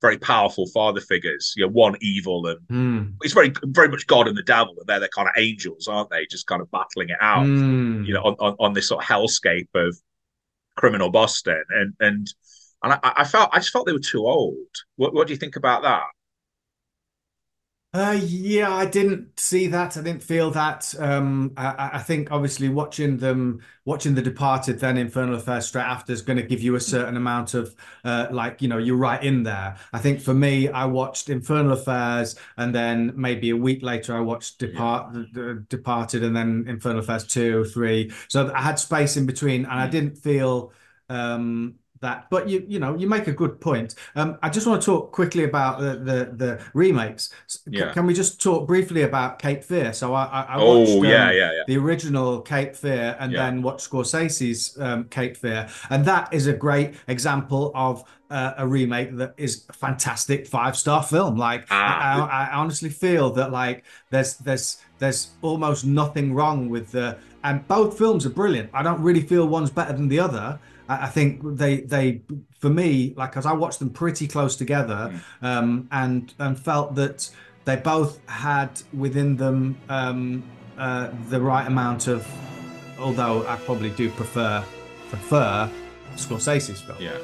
[0.00, 1.54] very powerful father figures.
[1.56, 3.14] You know, one evil and Mm.
[3.22, 6.10] it's very very much God and the devil, and they're they're kind of angels, aren't
[6.10, 6.26] they?
[6.26, 8.04] Just kind of battling it out Mm.
[8.06, 9.96] you know, on, on, on this sort of hellscape of
[10.76, 11.62] criminal Boston.
[11.70, 12.26] And and
[12.82, 14.56] and I, I felt I just felt they were too old.
[14.96, 16.02] What what do you think about that?
[17.94, 19.98] Uh, yeah, I didn't see that.
[19.98, 20.94] I didn't feel that.
[20.98, 26.10] Um, I, I think obviously watching them, watching The Departed, then Infernal Affairs straight after
[26.10, 29.22] is going to give you a certain amount of, uh, like you know, you're right
[29.22, 29.76] in there.
[29.92, 34.20] I think for me, I watched Infernal Affairs, and then maybe a week later, I
[34.20, 38.10] watched Depart, uh, Departed, and then Infernal Affairs two, three.
[38.28, 40.72] So I had space in between, and I didn't feel.
[41.10, 42.26] Um, that.
[42.30, 43.94] But you you know you make a good point.
[44.14, 47.30] Um, I just want to talk quickly about the the, the remakes.
[47.46, 47.92] C- Yeah.
[47.92, 49.92] Can we just talk briefly about Cape Fear?
[49.94, 51.62] So I I, I oh yeah, um, yeah, yeah.
[51.66, 53.44] the original Cape Fear and Yeah.
[53.44, 58.66] then watched Scorsese's um, Cape Fear, and that is a great example of uh, a
[58.66, 61.36] remake that is a fantastic five star film.
[61.36, 61.74] Like Ah.
[61.74, 67.16] I, I, I honestly feel that like there's there's there's almost nothing wrong with the
[67.44, 68.70] and both films are brilliant.
[68.72, 70.58] I don't really feel one's better than the other.
[71.02, 72.22] I, think they they
[72.58, 77.30] for me like as I watched them pretty close together um, and and felt that
[77.64, 80.42] they both had within them um,
[80.78, 82.26] uh, the right amount of
[82.98, 84.64] although I probably do prefer
[85.08, 85.70] prefer
[86.16, 86.98] Scorsese's film.
[87.00, 87.18] Yeah.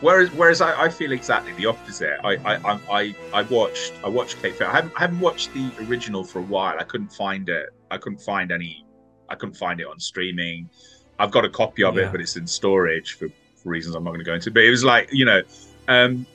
[0.00, 2.18] Whereas, whereas I, I feel exactly the opposite.
[2.22, 4.66] I, I, I, I, I watched, I watched Cape Fear.
[4.66, 6.76] I haven't, I haven't watched the original for a while.
[6.78, 7.70] I couldn't find it.
[7.90, 8.84] I couldn't find any.
[9.30, 10.68] I couldn't find it on streaming.
[11.18, 12.04] I've got a copy of Yeah.
[12.06, 14.50] it, but it's in storage for, for reasons I'm not going to go into.
[14.50, 15.42] But it was like, you know,
[15.88, 16.26] um,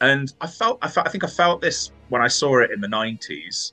[0.00, 2.80] and I felt, I felt, I think I felt this when I saw it in
[2.80, 3.72] the '90s,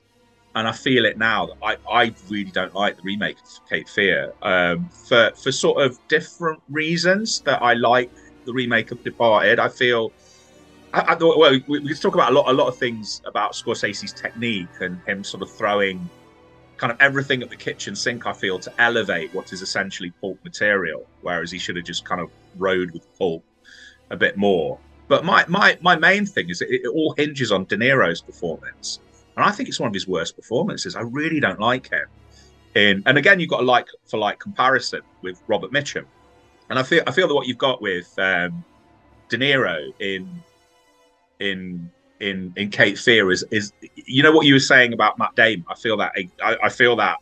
[0.54, 1.46] and I feel it now.
[1.46, 5.82] That I, I really don't like the remake of Cape Fear um, for for sort
[5.82, 8.10] of different reasons that I like
[8.44, 9.58] the remake of Departed.
[9.58, 10.12] I feel.
[10.92, 13.52] I, I well, we, we could talk about a lot, a lot of things about
[13.52, 16.08] Scorsese's technique and him sort of throwing
[16.78, 18.26] kind of everything at the kitchen sink.
[18.26, 22.20] I feel to elevate what is essentially pulp material, whereas he should have just kind
[22.20, 23.44] of rode with pulp
[24.10, 24.78] a bit more.
[25.08, 29.00] But my my my main thing is it, it all hinges on De Niro's performance,
[29.36, 30.96] and I think it's one of his worst performances.
[30.96, 32.06] I really don't like him.
[32.74, 36.04] In and again, you've got a like for like comparison with Robert Mitchum,
[36.70, 38.64] and I feel I feel that what you've got with um,
[39.28, 40.42] De Niro in
[41.40, 45.34] in in in Cape Fear is is you know what you were saying about Matt
[45.36, 45.64] Damon.
[45.68, 47.16] I feel that I, I feel that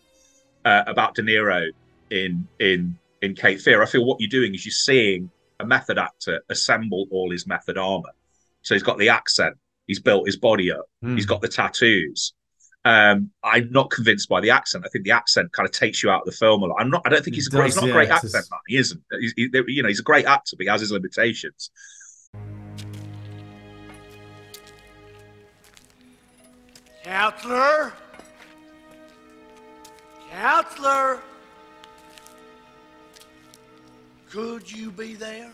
[0.65, 1.69] uh, about De Niro
[2.11, 3.83] in in in Cape Fear.
[3.83, 5.31] I feel what you're doing is you're seeing
[5.61, 8.11] a method actor assemble all his method armor.
[8.63, 9.57] So he's got the accent,
[9.87, 11.15] he's built his body up, Hmm.
[11.15, 12.35] he's got the tattoos.
[12.85, 14.85] Um, I'm not convinced by the accent.
[14.87, 16.77] I think the accent kind of takes you out of the film a lot.
[16.79, 17.03] I'm not.
[17.05, 17.65] I don't think he's a It great.
[17.67, 18.61] He's does, not a great accent just- man.
[18.69, 19.03] He isn't.
[19.21, 21.71] He's, he, you know, he's a great actor, but he has his limitations.
[27.07, 27.93] Counselor?
[30.29, 31.21] Counselor?
[34.29, 35.53] Could you be there?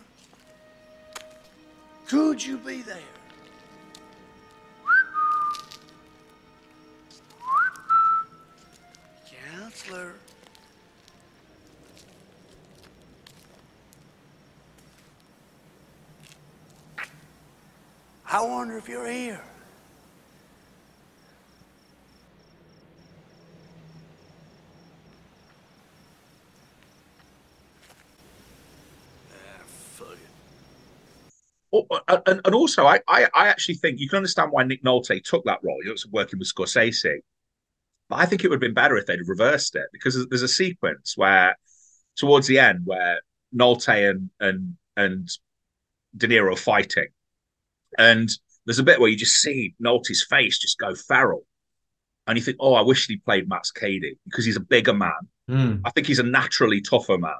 [2.09, 2.97] Could you be there?
[9.51, 10.15] Counselor?
[18.25, 19.43] I wonder if you're here.
[29.31, 30.17] Ah, fuck it.
[30.17, 34.83] Oh, uh, and, and also, I, I, I actually think you can understand why Nick
[34.85, 35.81] Nolte took that role.
[35.83, 37.19] He was working with Scorsese,
[38.09, 40.49] but I think it would have been better if they'd reversed it because there's- a
[40.49, 41.57] sequence where,
[42.17, 43.21] towards the end, where
[43.55, 45.29] Nolte and and and
[46.17, 47.09] De Niro are fighting,
[47.99, 48.29] and
[48.67, 51.47] there's a bit where you just see Nolte's face just go feral,
[52.27, 55.13] and you think, oh, I wish he played Max Cady because he's a bigger man.
[55.49, 55.75] Hmm.
[55.85, 57.33] I think he's a naturally tougher man.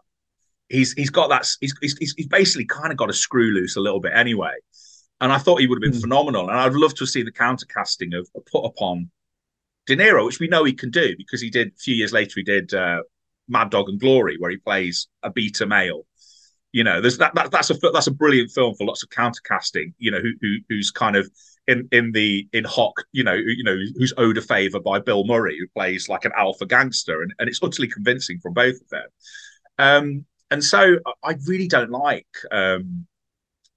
[0.73, 1.47] He's he's got that.
[1.61, 4.55] He's he's, he's basically kind of got a screw loose a little bit anyway.
[5.21, 6.03] And I thought he would have been Mm.
[6.03, 6.49] phenomenal.
[6.51, 9.11] And I'd love to see the counter casting of, put upon
[9.87, 12.33] De Niro, which we know he can do because he did a few years later.
[12.37, 13.03] He did uh,
[13.49, 16.07] Mad Dog and Glory, where he plays a beta male.
[16.73, 19.43] You know, there's that, that that's a that's a brilliant film for lots of counter
[19.45, 19.95] casting.
[19.99, 21.31] You know, who, who who's kind of
[21.69, 25.25] in in the in Hawk, you know, you know, who's owed a favor by Bill
[25.25, 28.89] Murray, who plays like an alpha gangster, and, and it's utterly convincing from both of
[28.89, 29.09] them.
[29.79, 33.07] Um, and so I really don't like um,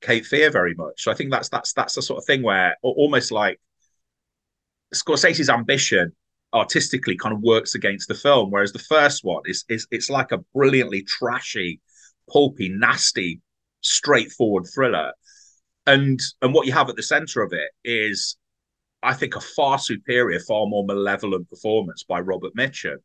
[0.01, 1.03] Cape Fear very much.
[1.03, 3.61] So I think that's that's that's the sort of thing where almost like
[4.93, 6.11] Scorsese's ambition
[6.53, 10.33] artistically kind of works against the film, whereas the first one is is it's like
[10.33, 11.79] a brilliantly trashy,
[12.29, 13.39] pulpy, nasty,
[13.79, 15.13] straightforward thriller.
[15.87, 18.35] And and what you have at the center of it is,
[19.01, 22.97] I think, a far superior, far more malevolent performance by Robert Mitchum,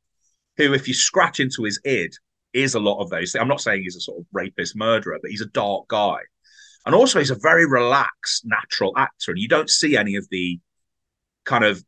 [0.57, 2.17] who, if you scratch into his id,
[2.53, 3.35] is a lot of those.
[3.35, 6.19] I'm not saying he's a sort of rapist murderer, but he's a dark guy.
[6.87, 10.59] And also, he's a very relaxed, natural actor, and you don't see any of the
[11.45, 11.85] kind of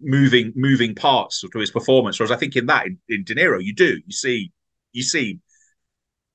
[0.00, 2.18] moving moving parts to his performance.
[2.18, 4.52] Whereas I think in that in, in De Niro, you do you see
[4.92, 5.40] you see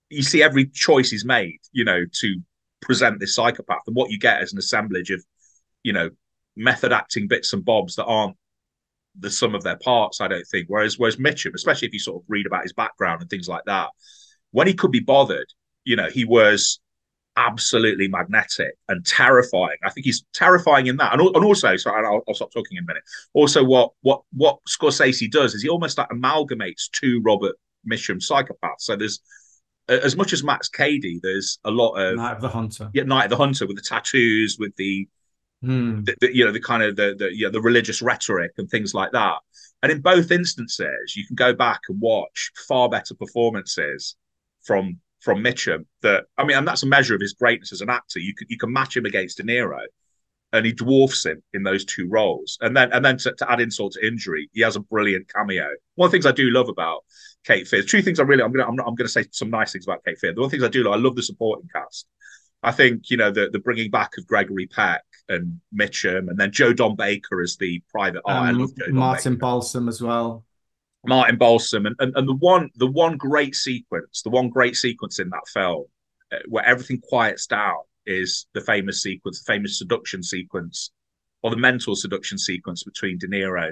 [0.09, 2.41] you see every choice he's made, you know, to
[2.81, 5.23] present this psychopath, and what you get is an assemblage of,
[5.83, 6.09] you know,
[6.55, 8.35] method acting bits and bobs that aren't
[9.19, 10.21] the sum of their parts.
[10.21, 10.67] I don't think.
[10.67, 13.63] Whereas whereas Mitchum, especially if you sort of read about his background and things like
[13.65, 13.89] that,
[14.51, 15.47] when he could be bothered,
[15.83, 16.79] you know, he was
[17.37, 19.77] absolutely magnetic and terrifying.
[19.83, 22.83] I think he's terrifying in that, and, and also, so I'll, I'll stop talking in
[22.83, 23.03] a minute.
[23.33, 27.55] Also, what what what Scorsese does is he almost like amalgamates two Robert
[27.89, 28.81] Mitchum psychopaths.
[28.81, 29.21] So there's
[29.89, 32.89] as much as Max Cady, there's a lot of Night of the Hunter.
[32.93, 35.07] yeah, Night of the Hunter with the tattoos, with the,
[35.61, 36.03] Hmm.
[36.03, 38.69] the, the you know the kind of the the, you know, the religious rhetoric and
[38.69, 39.39] things like that.
[39.83, 44.15] And in both instances, you can go back and watch far better performances
[44.63, 45.85] from from Mitchum.
[46.01, 48.19] That I mean, and that's a measure of his greatness as an actor.
[48.19, 49.81] You can you can match him against De Niro,
[50.53, 52.57] and he dwarfs him in those two roles.
[52.61, 55.67] And then and then to, to add insult to injury, he has a brilliant cameo.
[55.95, 57.03] One of the things I do love about
[57.45, 59.85] Cape Fear, two things I really I'm gonna I'm, I'm gonna say some nice things
[59.85, 60.35] about Cape Fear.
[60.35, 62.07] The one things I do love, I love the supporting cast.
[62.63, 66.51] I think you know the the bringing back of Gregory Peck and Mitchum, and then
[66.51, 68.49] Joe Don Baker as the private eye.
[68.49, 69.37] Um, Martin.
[69.37, 70.43] Balsam as well.
[71.05, 75.19] Martin Balsam, and, and and the one the one great sequence, the one great sequence
[75.19, 75.85] in that film
[76.31, 80.91] uh, where everything quiets down is the famous sequence, the famous seduction sequence,
[81.41, 83.71] or the mental seduction sequence between De Niro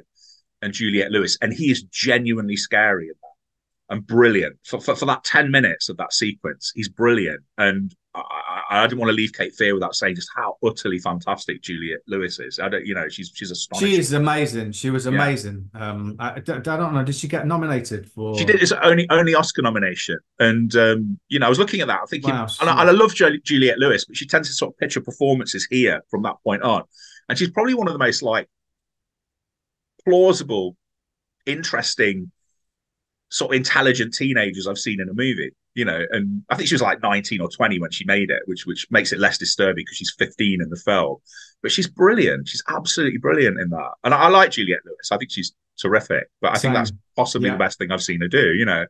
[0.61, 5.05] and Juliette Lewis, and he is genuinely scary in that and brilliant for, for for
[5.05, 6.71] that ten minutes of that sequence.
[6.75, 8.21] He's brilliant, and I,
[8.69, 12.01] I, I didn't want to leave Cape Fear without saying just how utterly fantastic Juliette
[12.07, 12.59] Lewis is.
[12.59, 13.89] I don't, you know, she's she's astonishing.
[13.89, 14.71] She is amazing.
[14.71, 15.11] She was Yeah.
[15.11, 15.69] amazing.
[15.73, 17.03] Um, I, I don't know.
[17.03, 18.37] Did she get nominated for?
[18.37, 18.61] She did.
[18.61, 22.07] It's only only Oscar nomination, and um, you know, I was looking at that, I'm
[22.07, 24.77] thinking, Wow, and, I, and I love Juliette Lewis, but she tends to sort of
[24.77, 26.83] picture performances here from that point on,
[27.29, 28.47] and she's probably one of the most like
[30.05, 30.75] plausible,
[31.45, 32.31] interesting,
[33.29, 35.51] sort of intelligent teenagers I've seen in a movie.
[35.77, 38.41] You know, and I think she was like 19 or 20 when she made it,
[38.45, 41.17] which which makes it less disturbing because she's 15 in the film.
[41.61, 42.47] But she's brilliant.
[42.47, 45.11] She's absolutely brilliant in that, and I, I like Juliette Lewis.
[45.11, 46.25] I think she's terrific.
[46.41, 46.73] But I Same.
[46.73, 47.53] think that's possibly Yeah.
[47.53, 48.53] the best thing I've seen her do.
[48.53, 48.85] You know.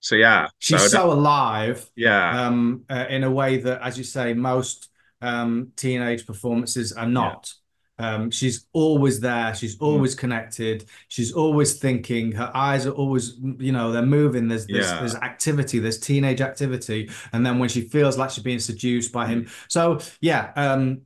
[0.00, 1.88] So yeah, She's So, so alive.
[1.94, 4.88] yeah, um, uh, in a way that, as you say, most
[5.20, 7.52] um, teenage performances are not.
[8.00, 9.54] Um, she's always there.
[9.54, 9.82] She's Mm.
[9.86, 10.84] always connected.
[11.08, 12.32] She's always thinking.
[12.32, 14.48] Her eyes are always, you know, they're moving.
[14.48, 14.98] There's there's, Yeah.
[15.00, 15.78] there's activity.
[15.78, 17.10] There's teenage activity.
[17.32, 21.02] And then when she feels like she's being seduced by him, so yeah, um,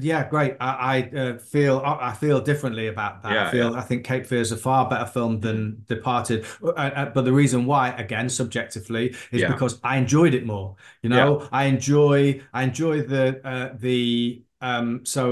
[0.00, 0.56] yeah, great.
[0.60, 3.32] I, I uh, feel I, I feel differently about that.
[3.32, 6.46] Yeah, I feel I think Cape Fear is a far better film than Departed.
[6.62, 9.52] Uh, uh, but the reason why, again, subjectively, is Yeah.
[9.52, 10.76] because I enjoyed it more.
[11.02, 15.24] You know, I enjoy I enjoy the uh, the um so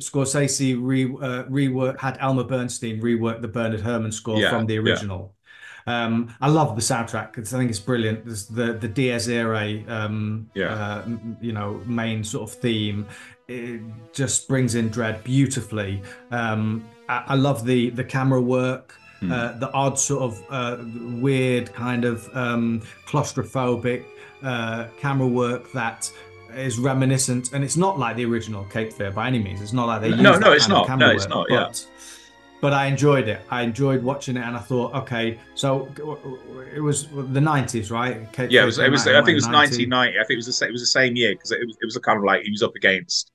[0.00, 4.74] Scorsese re uh, rework had Elmer Bernstein rework the Bernard Herrmann score Yeah, from the
[4.74, 4.80] yeah.
[4.84, 5.22] original.
[5.86, 7.38] Um, I love the soundtrack.
[7.38, 8.24] I think it's brilliant.
[8.26, 10.72] There's the the Dies Irae, um, Yeah.
[10.74, 11.02] uh,
[11.46, 13.06] you know, main sort of theme.
[13.48, 13.80] It
[14.20, 15.92] just brings in dread beautifully.
[16.30, 16.62] Um,
[17.14, 18.86] I, I love the the camera work.
[19.20, 19.32] Hmm.
[19.32, 20.76] Uh, the odd sort of uh,
[21.26, 24.02] weird kind of um, claustrophobic
[24.42, 26.10] uh, camera work that
[26.56, 29.60] is reminiscent, and it's not like the original Cape Fear by any means.
[29.60, 30.98] It's not like they No, use no, that it's not.
[30.98, 31.70] No, it's not, yeah.
[32.60, 33.42] But, I enjoyed it.
[33.50, 35.86] I enjoyed watching it, and I thought, okay, so
[36.74, 38.32] it was the nineties, right?
[38.32, 38.62] Cape yeah.
[38.62, 38.78] It was.
[38.78, 39.06] It was.
[39.06, 40.18] I think it was 1990.
[40.18, 40.52] I think it was the.
[40.54, 41.76] sa- It was the same year because it was.
[41.82, 43.30] It was a kind of like he was up against.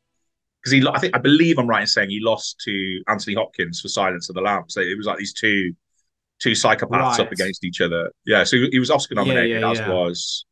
[0.62, 3.80] Because he, I think, I believe I'm right in saying he lost to Anthony Hopkins
[3.80, 4.74] for Silence of the Lambs.
[4.74, 5.74] So it was like these two,
[6.40, 8.12] two psychopaths up against each other.
[8.26, 8.44] Yeah.
[8.44, 9.90] So he, was Oscar Yeah, nominated, yeah, as yeah.
[9.94, 10.46] was,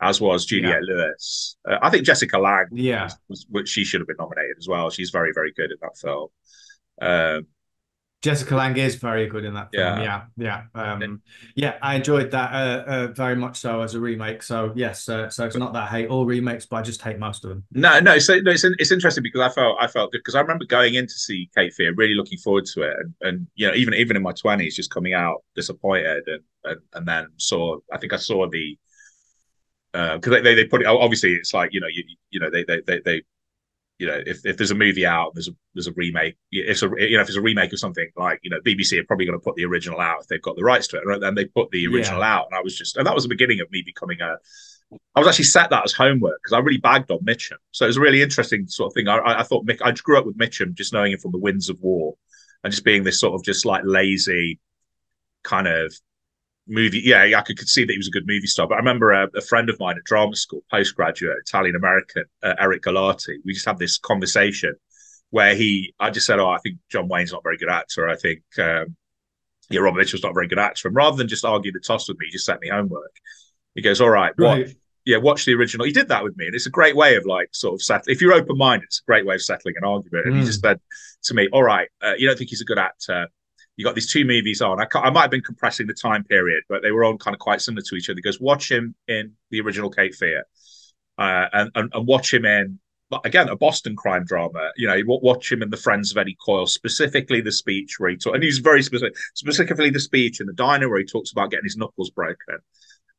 [0.00, 1.56] as was Juliette Lewis.
[1.68, 2.68] Uh, I think Jessica Lange.
[2.72, 3.08] Yeah.
[3.28, 4.90] was, was, she should have been nominated as well.
[4.90, 6.28] She's very, very good in that film.
[7.00, 7.46] Um,
[8.22, 10.00] Jessica Lange is very good in that film.
[10.00, 10.24] Yeah.
[10.36, 11.22] Yeah, yeah, um,
[11.54, 11.74] yeah.
[11.80, 14.42] I enjoyed that uh, uh, very much so as a remake.
[14.42, 17.18] So yes, uh, so it's not that I hate all remakes, but I just hate
[17.18, 17.64] most of them.
[17.72, 18.18] No, no.
[18.18, 20.94] So no, it's it's interesting because I felt I felt good because I remember going
[20.94, 23.94] in to see Cape Fear, really looking forward to it, and and you know even
[23.94, 28.12] even in my twenties, just coming out disappointed, and and, and then saw I think
[28.12, 28.76] I saw the
[29.96, 32.38] Um, because they, they they put it oh, obviously it's like you know you you
[32.38, 33.22] know they they they, they
[33.98, 36.90] you know if, if there's a movie out there's a there's a remake if a
[36.98, 39.38] you know if it's a remake of something like you know BBC are probably going
[39.38, 41.46] to put the original out if they've got the rights to it right then they
[41.46, 43.82] put the original out and I was just and that was the beginning of me
[43.86, 44.36] becoming a
[45.14, 47.56] I was actually set that as homework because I really bagged on Mitchum.
[47.72, 49.08] So it was a really interesting sort of thing.
[49.08, 51.38] I, I, I thought Mick, I grew up with Mitchum, just knowing him from the
[51.38, 52.14] Winds of War,
[52.62, 54.60] and just being this sort of just like lazy
[55.42, 55.92] kind of
[56.68, 57.00] movie.
[57.04, 58.66] Yeah, I could, could see that he was a good movie star.
[58.66, 62.54] But I remember a, a friend of mine at drama school, postgraduate, Italian American, uh,
[62.58, 63.36] Eric Galati.
[63.44, 64.74] We just had this conversation
[65.30, 68.08] where he, I just said, "Oh, I think John Wayne's not a very good actor.
[68.08, 68.96] I think." Um,
[69.68, 70.86] yeah, Robert Mitchum's not a very good actor.
[70.86, 73.10] And rather than just argue the toss with me, he just sent me homework.
[73.74, 74.58] He goes, "All right, what?
[74.58, 74.76] Right.
[75.04, 75.86] yeah, watch the original.
[75.86, 78.04] He did that with me, and it's a great way of like sort of settle.
[78.12, 80.26] If you're open minded, it's a great way of settling an argument.
[80.26, 80.46] And he Mm.
[80.46, 80.80] just said
[81.24, 83.26] to me, "All right, uh, you don't think he's a good actor?
[83.76, 84.80] You got these two movies on.
[84.80, 87.40] I, I might have been compressing the time period, but they were all kind of
[87.40, 88.16] quite similar to each other.
[88.16, 90.44] He goes, watch him in the original Cape Fear,
[91.18, 92.78] uh, and, and and watch him in."
[93.24, 94.70] Again, a Boston crime drama.
[94.76, 98.16] You know, watch him in The Friends of Eddie Coyle, specifically the speech where he
[98.16, 101.50] talked, and he's very specific, specifically the speech in the diner where he talks about
[101.52, 102.58] getting his knuckles broken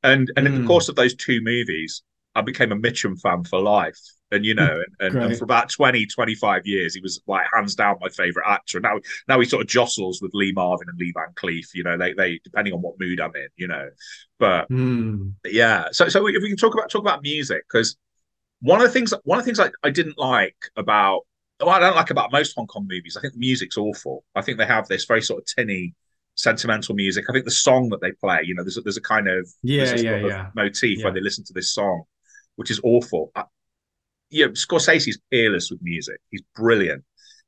[0.04, 0.68] And and in the Mm.
[0.68, 2.04] course of those two movies,
[2.36, 4.00] I became a Mitchum fan for life.
[4.32, 7.76] And you know, and, and, and for about 20, 25 years, he was like hands
[7.76, 8.78] down my favorite actor.
[8.78, 11.84] And now now he sort of jostles with Lee Marvin and Lee Van Cleef, you
[11.84, 13.90] know, they they depending on what mood I'm in, you know.
[14.40, 15.38] But Hmm.
[15.46, 17.98] yeah, so so if we can talk about talk about music, because
[18.62, 21.22] one of the things one of the things I, I didn't like about
[21.60, 23.18] well, I don't like about most Hong Kong movies.
[23.18, 24.24] I think the music's awful.
[24.36, 25.96] I think they have this very sort of tinny,
[26.36, 27.26] sentimental music.
[27.30, 29.50] I think the song that they play, you know, there's a, there's a kind of
[29.64, 30.52] Yeah, yeah, yeah.
[30.56, 31.06] motif Yeah.
[31.06, 32.04] when they listen to this song,
[32.58, 33.32] which is awful.
[33.36, 33.44] I,
[34.30, 36.20] yeah, Scorsese's peerless with music.
[36.32, 37.04] He's brilliant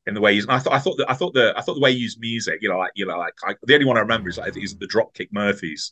[0.07, 0.47] in the way he's.
[0.47, 2.59] I thought I thought that I thought the I thought the way he used music,
[2.61, 4.75] you know, like you know, like I, the only one I remember is like is
[4.77, 5.91] the Dropkick Murphys.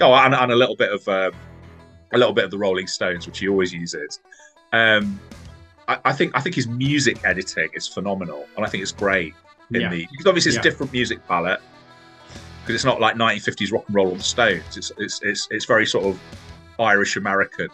[0.00, 1.32] Oh, and, and a little bit of um,
[2.12, 4.20] a little bit of the Rolling Stones, which he always uses.
[4.72, 5.18] Um,
[5.88, 9.34] I, I think I think his music editing is phenomenal, and I think it's great
[9.72, 9.90] in Yeah.
[9.90, 10.60] the because obviously it's Yeah.
[10.60, 11.60] a different music palette
[12.62, 14.76] because it's not like 1950s rock and roll on the Stones.
[14.76, 16.20] It's it's it's it's very sort of
[16.78, 17.68] Irish American,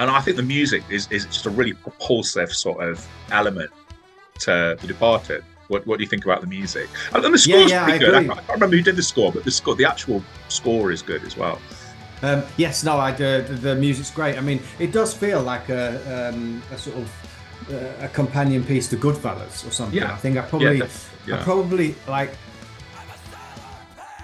[0.00, 3.70] and I think the music is is just a really propulsive sort of element
[4.40, 5.44] to The Departed.
[5.68, 6.88] What what do you think about the music?
[7.14, 8.30] And the Yeah, score's yeah, pretty I good.
[8.30, 11.22] I, can't remember who did the score, but the score, the actual score is good
[11.24, 11.60] as well.
[12.22, 14.36] Um, yes, no, I the, the music's great.
[14.36, 17.06] I mean, it does feel like a um, a sort of
[17.70, 19.98] uh, a companion piece to Goodfellas or something.
[19.98, 20.12] Yeah.
[20.12, 22.32] I think I probably def- I probably like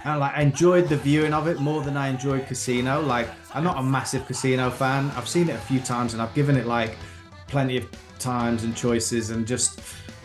[0.06, 3.00] I like enjoyed the viewing of it more than I enjoyed Casino.
[3.00, 5.10] Like I'm not a massive Casino fan.
[5.16, 6.96] I've seen it a few times and I've given it like
[7.48, 7.86] plenty of
[8.18, 9.80] times and choices and just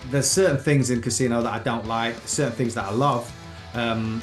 [0.10, 3.32] there's certain things in Casino that I don't like, certain things that I love.
[3.74, 4.22] Um,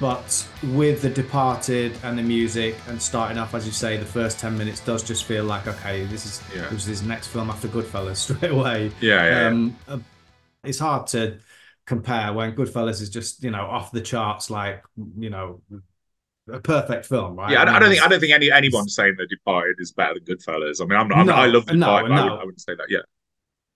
[0.00, 4.38] but with the departed and the music and starting off as you say the first
[4.38, 6.68] 10 minutes does just feel like okay this is Yeah.
[6.68, 9.48] this is his next film after goodfellas straight away Yeah, yeah, yeah.
[9.48, 9.98] um uh,
[10.62, 11.38] it's hard to
[11.88, 14.84] compare when goodfellas is just you know off the charts like
[15.18, 15.62] you know
[16.52, 18.94] a perfect film right Yeah, I, I mean, don't think I don't think any anyone's
[18.94, 20.80] saying The Departed is better than Goodfellas.
[20.80, 21.18] I mean, I'm not.
[21.18, 22.08] I'm, No, I love The no, Departed.
[22.08, 22.22] but I, no.
[22.24, 22.86] wouldn't, I wouldn't say that.
[22.88, 23.00] Yeah,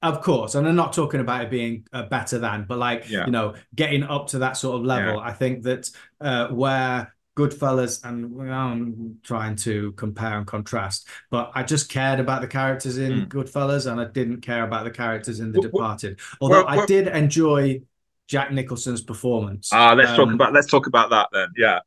[0.02, 3.24] Of course, and I'm not talking about it being uh, better than, but like Yeah.
[3.26, 5.20] you know, getting up to that sort of level.
[5.20, 5.90] I think that
[6.20, 12.18] uh, where Goodfellas and well, I'm trying to compare and contrast, but I just cared
[12.18, 13.28] about the characters in Mm.
[13.28, 16.18] Goodfellas, and I didn't care about the characters in The wh- Departed.
[16.40, 17.82] Although wh- I did enjoy
[18.28, 19.70] Jack Nicholson's performance.
[19.72, 21.48] Ah, let's talk Um, about let's talk about that then.
[21.56, 21.80] Yeah,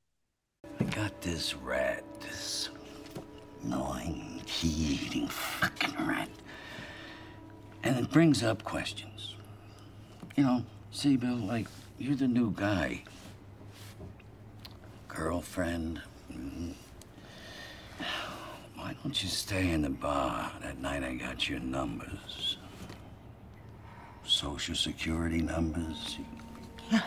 [0.79, 2.69] I got this rat, this
[3.63, 6.29] gnawing, key-eating fucking rat.
[7.83, 9.35] And it brings up questions.
[10.35, 11.67] You know, see, Bill, like,
[11.97, 13.03] you're the new guy.
[15.07, 16.01] Girlfriend.
[16.31, 16.73] mhm.
[18.75, 22.54] Why don't you stay in the bar that night I got your numbers?
[24.27, 26.17] Social security numbers?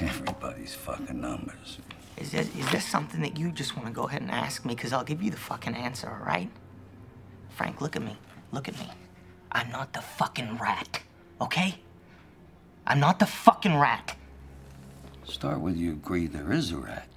[0.00, 1.78] Everybody's fucking numbers.
[2.16, 4.74] Is this, is this something that you just want to go ahead and ask me?
[4.74, 6.50] Because I'll give you the fucking answer, all right?
[7.50, 8.16] Frank, look at me.
[8.50, 8.88] Look at me.
[9.52, 11.02] I'm not the fucking rat,
[11.40, 11.80] okay?
[12.86, 14.16] I'm not the fucking rat.
[15.24, 17.08] Start with you agree there is a rat.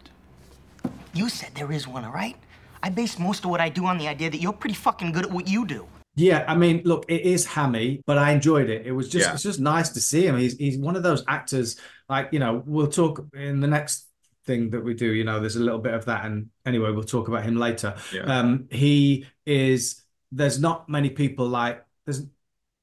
[1.14, 2.36] You said there is one, all right?
[2.84, 5.26] I base most of what I do on the idea that you're pretty fucking good
[5.26, 5.88] at what you do.
[6.16, 8.86] Yeah, I mean, look, it is hammy, but I enjoyed it.
[8.86, 9.34] It was just Yeah.
[9.34, 10.38] it's just nice to see him.
[10.38, 11.78] He's he's one of those actors,
[12.10, 14.08] like, you know, we'll talk in the next
[14.46, 16.26] thing that we do, you know, there's a little bit of that.
[16.26, 17.96] And anyway, we'll talk about him later.
[18.14, 18.24] Yeah.
[18.24, 20.02] Um, he is
[20.32, 22.26] there's not many people like there's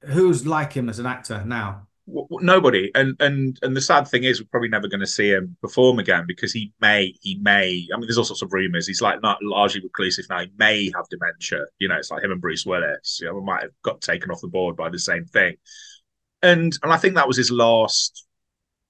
[0.02, 1.87] who's like him as an actor now.
[2.10, 2.90] Nobody.
[2.94, 5.98] And and and the sad thing is, we're probably never going to see him perform
[5.98, 7.86] again because he may he may.
[7.92, 8.86] I mean, there's all sorts of rumors.
[8.86, 10.40] He's like not largely reclusive now.
[10.40, 11.66] He may have dementia.
[11.78, 13.18] You know, it's like him and Bruce Willis.
[13.20, 15.56] You know, might have got taken off the board by the same thing.
[16.42, 18.26] And and I think that was his last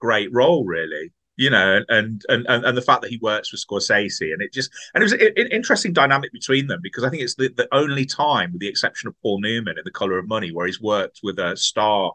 [0.01, 1.13] great role, really.
[1.37, 4.53] You know, and and and, and the fact that he works with Scorsese, and it
[4.53, 7.69] just and it was an interesting dynamic between them because I think it's the, the
[7.73, 10.81] only time, with the exception of Paul Newman in The Color of Money, where he's
[10.81, 12.13] worked with a star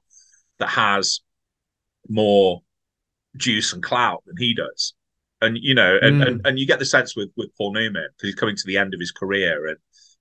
[0.63, 1.21] that has
[2.09, 2.61] more
[3.37, 4.93] juice and clout than he does.
[5.41, 6.27] And you know, and Mm.
[6.27, 8.77] and, and you get the sense with with Paul Newman because he's coming to the
[8.77, 9.77] end of his career, and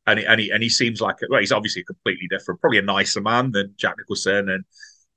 [0.07, 2.83] and he, and he and he seems like well, he's obviously completely different, probably a
[2.83, 4.65] nicer man than Jack Nicholson, and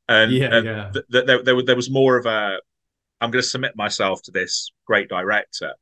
[0.07, 0.91] and, Yeah, and yeah.
[0.93, 2.59] th- th- there, there there was more of a
[3.21, 5.73] I'm going to submit myself to this great director,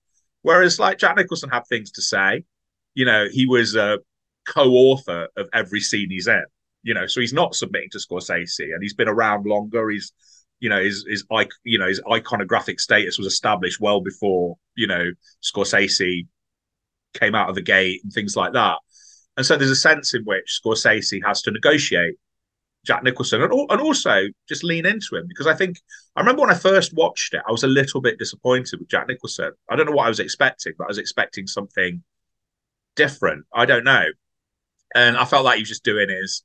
[0.43, 2.45] whereas like Jack Nicholson had things to say,
[2.95, 3.99] you know, he was a
[4.47, 6.45] co-author of every scene he's in,
[6.83, 9.89] you know, so he's not submitting to Scorsese, and he's been around longer.
[9.89, 10.11] He's
[10.59, 11.25] you know his his
[11.63, 15.11] you know his iconographic status was established well before you know
[15.43, 16.27] Scorsese
[17.13, 18.77] came out of the gate and things like that.
[19.35, 22.15] And so there's a sense in which Scorsese has to negotiate
[22.85, 25.79] Jack Nicholson and, and also just lean into him because I think
[26.15, 29.07] I remember when I first watched it, I was a little bit disappointed with Jack
[29.07, 29.51] Nicholson.
[29.69, 32.03] I don't know what I was expecting, but I was expecting something
[32.95, 33.45] different.
[33.53, 34.05] I don't know,
[34.93, 36.43] and I felt like he was just doing his,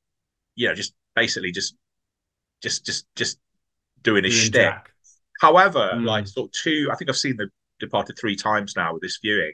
[0.59, 1.77] you know, just basically just,
[2.63, 3.39] just, just, just
[4.03, 4.75] doing his shtick.
[5.41, 6.05] However, Mm.
[6.05, 7.49] like sort of two, I think I've seen The
[7.79, 9.53] Departed three times now with this viewing.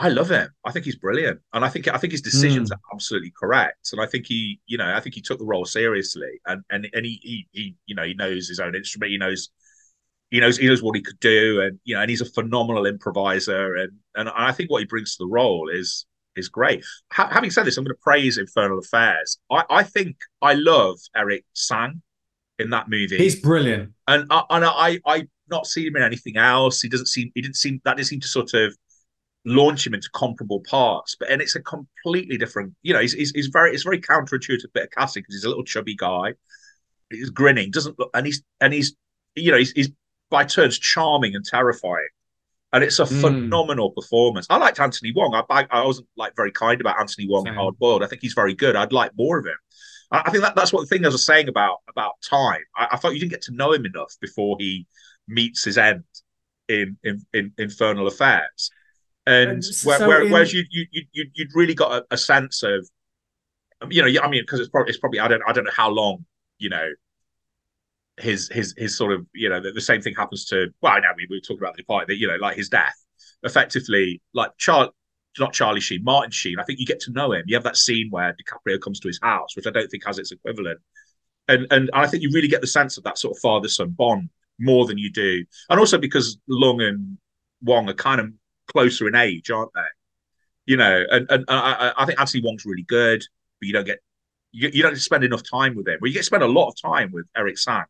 [0.00, 0.48] I love him.
[0.64, 2.74] I think he's brilliant, and I think I think his decisions Mm.
[2.76, 3.88] are absolutely correct.
[3.92, 6.88] And I think he, you know, I think he took the role seriously, and and
[6.94, 9.10] and he he, he you know he knows his own instrument.
[9.10, 9.48] He knows
[10.30, 12.86] he knows he knows what he could do, and you know, and he's a phenomenal
[12.86, 13.74] improviser.
[13.74, 16.06] And and I think what he brings to the role is
[16.38, 16.84] is great.
[17.12, 19.38] Ha- having said this, I'm going to praise Infernal Affairs.
[19.50, 22.02] I I think I love Eric Tsang
[22.58, 23.92] in that movie He's brilliant.
[24.06, 26.80] and I, and I I not seen him in anything else.
[26.80, 28.76] He doesn't seem he didn't seem that didn't seem to sort of
[29.44, 31.16] launch him into comparable parts.
[31.18, 32.74] But and it's a completely different.
[32.82, 35.48] You know, he's he's, he's very it's very counterintuitive bit of casting because he's a
[35.48, 36.34] little chubby guy.
[37.10, 38.94] He's grinning, doesn't look, and he's and he's
[39.34, 39.90] you know he's, he's
[40.30, 42.08] by turns charming and terrifying.
[42.72, 43.20] And it's a Mm.
[43.22, 44.46] phenomenal performance.
[44.50, 45.34] I liked Anthony Wong.
[45.48, 48.02] I, I wasn't like very kind about Anthony Wong in Hard Boiled.
[48.02, 48.76] I think he's very good.
[48.76, 49.56] I'd like more of him.
[50.12, 52.60] I, I think that that's what the thing I was saying about about time.
[52.76, 54.86] I, I thought you didn't get to know him enough before he
[55.26, 56.04] meets his end
[56.68, 58.70] in in, in Infernal Affairs,
[59.26, 62.06] and And so where, where, in- whereas you you you you'd- you'd really got a,
[62.10, 62.86] a sense of,
[63.90, 65.88] you know, I mean, because it's probably it's probably I don't I don't know how
[65.88, 66.26] long
[66.58, 66.88] you know
[68.20, 71.00] his his his sort of you know the, the same thing happens to well I
[71.00, 72.94] know we, we were talking about the part that you know like his death.
[73.42, 74.90] Effectively like Char
[75.38, 77.44] not Charlie Sheen Martin Sheen I think you get to know him.
[77.46, 80.18] You have that scene where DiCaprio comes to his house which I don't think has
[80.18, 80.80] its equivalent.
[81.46, 83.90] And and I think you really get the sense of that sort of father son
[83.90, 85.44] bond more than you do.
[85.70, 87.18] And also because Leung and
[87.62, 88.32] Wong are kind of
[88.66, 89.80] closer in age aren't they?
[90.66, 93.22] You know and and I, I I think Anthony Wong's really good
[93.60, 94.00] but you don't get
[94.50, 95.98] you, you don't spend enough time with him.
[96.00, 97.84] Well you get to spend a lot of time with Eric Tsang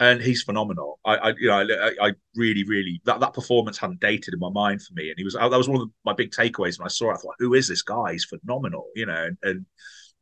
[0.00, 1.00] and he's phenomenal.
[1.04, 4.50] I, I you know, I, I really, really that, that performance hadn't dated in my
[4.50, 6.88] mind for me, and he was that was one of my big takeaways when I
[6.88, 7.14] saw it.
[7.14, 8.12] I thought, who is this guy?
[8.12, 9.66] He's phenomenal, you know, and and,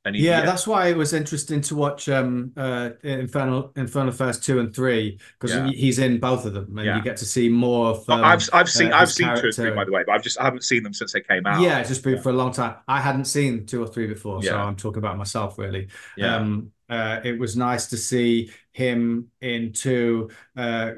[0.04, 4.38] and he, Yeah, that's why it was interesting to watch um uh Infernal Infernal Affairs
[4.40, 5.66] two and three because Yeah.
[5.74, 6.96] he's in both of them and Yeah.
[6.96, 9.52] you get to see more of um, I've I've seen uh, I've seen two or
[9.52, 11.60] three by the way, but I've just I haven't seen them since they came out.
[11.60, 12.76] Yeah, it's just been for a long time.
[12.88, 15.88] I hadn't seen two or three before, so I'm talking about myself really.
[16.16, 16.36] Yeah.
[16.36, 20.90] Um, uh, it was nice to see him in two, uh,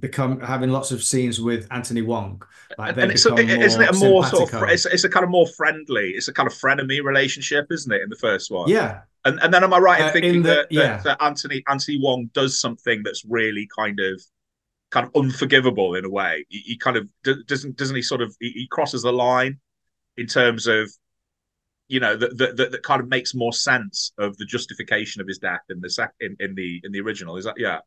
[0.00, 2.42] become having lots of scenes with Anthony Wong.
[2.76, 5.30] Like and it's a, isn't it a more sort of it's, it's a kind of
[5.30, 9.00] more friendly it's a kind of frenemy relationship isn't it in the first one yeah,
[9.24, 10.96] and and then am I right in Uh, thinking in the- that, that, yeah.
[11.04, 14.20] that Anthony Anthony Wong does something that's really kind of
[14.90, 17.08] kind of unforgivable in a way he, he kind of
[17.46, 19.58] doesn't doesn't he sort of he, he crosses the line
[20.16, 20.90] in terms of
[21.88, 25.38] you know that that that kind of makes more sense of the justification of his
[25.38, 27.36] death in the sec in, in the in the original.
[27.36, 27.78] Is that yeah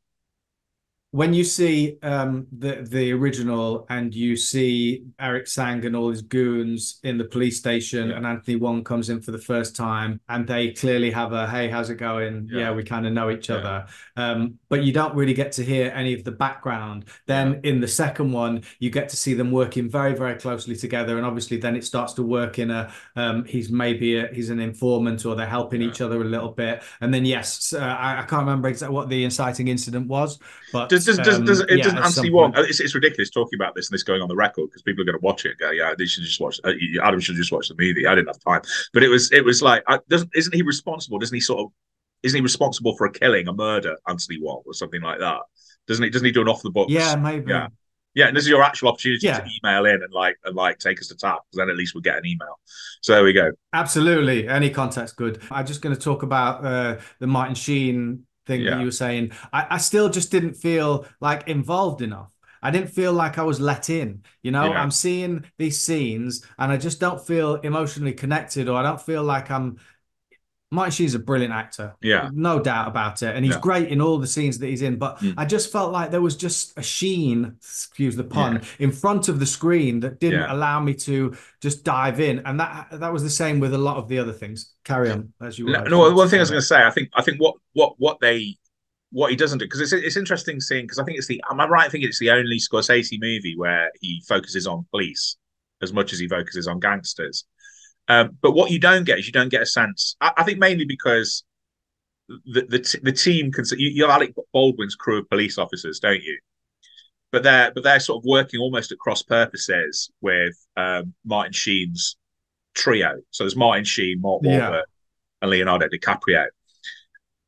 [1.13, 6.21] when you see um the the original and you see Eric Tsang and all his
[6.21, 8.15] goons in the police station Yeah.
[8.15, 11.67] and Anthony Wong comes in for the first time and they clearly have a hey
[11.69, 12.71] how's it going yeah, Yeah.
[12.71, 13.55] we kind of know each Yeah.
[13.57, 13.85] other
[14.15, 17.87] um but you don't really get to hear any of the background then in the
[17.89, 21.75] second one you get to see them working very very closely together and obviously then
[21.75, 25.45] it starts to work in a um he's maybe a, he's an informant or they're
[25.45, 28.95] helping each other a little bit and then yes uh, I, I can't remember exactly
[28.95, 30.39] what the inciting incident was
[30.71, 32.53] but Does does does, um, does, it yeah, doesn't Anthony some Wong?
[32.55, 35.05] It's, it's ridiculous talking about this and this going on the record because people are
[35.05, 35.51] going to watch it.
[35.51, 36.59] And go, yeah, they should just watch.
[36.63, 36.73] Uh,
[37.03, 38.07] Adam should just watch the movie.
[38.07, 38.61] I didn't have time,
[38.93, 41.19] but it was it was like, doesn't isn't he responsible?
[41.19, 41.71] Doesn't he sort of
[42.23, 45.41] isn't he responsible for a killing, a murder, Anthony Wong, or something like that?
[45.87, 46.09] Doesn't he?
[46.09, 46.91] Doesn't he do an off the books?
[46.91, 47.51] Yeah, maybe.
[47.51, 47.67] Yeah.
[48.13, 49.39] Yeah, and this is your actual opportunity Yeah.
[49.39, 51.95] to email in and like and like take us to task because then at least
[51.95, 52.59] we'll get an email.
[53.01, 53.51] So there we go.
[53.71, 54.49] Absolutely.
[54.49, 55.41] Any contact's good.
[55.49, 59.31] I'm just going to talk about uh, the Martin Sheen thing that you were saying.
[59.53, 62.33] I, I still just didn't feel like involved enough.
[62.63, 64.23] I didn't feel like I was let in.
[64.43, 64.81] You know, Yeah.
[64.81, 69.23] I'm seeing these scenes and I just don't feel emotionally connected or I don't feel
[69.23, 69.77] like I'm.
[70.73, 71.93] Martin Sheen's a brilliant actor.
[72.01, 72.29] Yeah.
[72.33, 73.35] No doubt about it.
[73.35, 73.59] And he's Yeah.
[73.61, 74.95] great in all the scenes that he's in.
[74.97, 75.33] But Mm.
[75.35, 79.39] I just felt like there was just a sheen, excuse the pun, in front of
[79.39, 80.53] the screen that didn't Yeah.
[80.53, 82.39] allow me to just dive in.
[82.45, 84.73] And that that was the same with a lot of the other things.
[84.85, 85.89] Carry on as you No, were.
[85.89, 88.19] no, one thing I was going to say, I think, I think what what what
[88.21, 88.57] they
[89.11, 91.59] what he doesn't do because it's it's interesting seeing because I think it's the am
[91.59, 91.85] I right?
[91.85, 95.35] I think it's the only Scorsese movie where he focuses on police
[95.81, 97.43] as much as he focuses on gangsters.
[98.11, 100.17] Um, but what you don't get is you don't get a sense.
[100.19, 101.45] I, I think mainly because
[102.27, 105.99] the the, t- the team can you, you have Alec Baldwin's crew of police officers,
[105.99, 106.37] don't you?
[107.31, 112.17] But they're but they're sort of working almost at cross purposes with um, Martin Sheen's
[112.73, 113.21] trio.
[113.31, 114.59] So there's Martin Sheen, Mark Yeah.
[114.59, 114.83] Wahlberg,
[115.41, 116.47] and Leonardo DiCaprio.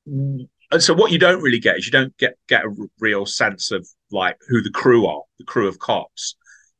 [0.05, 3.25] And so what you don't really get is you don't get get a r- real
[3.25, 6.35] sense of like who the crew are, the crew of cops.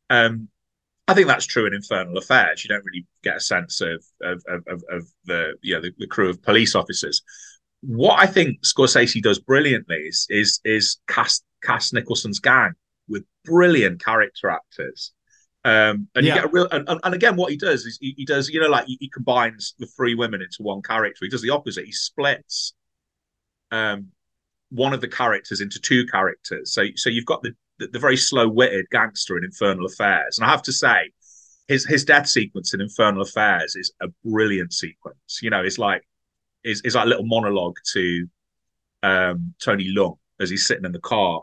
[0.10, 0.48] Um,
[1.08, 2.64] I think that's true in Infernal Affairs.
[2.64, 6.08] You don't really get a sense of of of, of, the you know the, the
[6.08, 7.22] crew of police officers.
[7.82, 12.74] What I think Scorsese does brilliantly is is, is cast cast Nicholson's gang
[13.10, 15.12] with brilliant character actors.
[15.66, 16.36] Um, and Yeah.
[16.36, 18.50] you get a real and, and, and again, what he does is he, he does
[18.50, 21.26] you know like he, he combines the three women into one character.
[21.26, 21.86] He does the opposite.
[21.86, 22.74] He splits
[23.72, 24.08] um,
[24.70, 26.74] one of the characters into two characters.
[26.74, 30.46] So so you've got the the, the very slow witted gangster in Infernal Affairs, and
[30.46, 31.12] I have to say,
[31.68, 35.40] his his death sequence in Infernal Affairs is a brilliant sequence.
[35.42, 36.04] You know, it's like
[36.64, 38.28] is is like a little monologue to
[39.02, 41.42] um, Tony Leung as he's sitting in the car,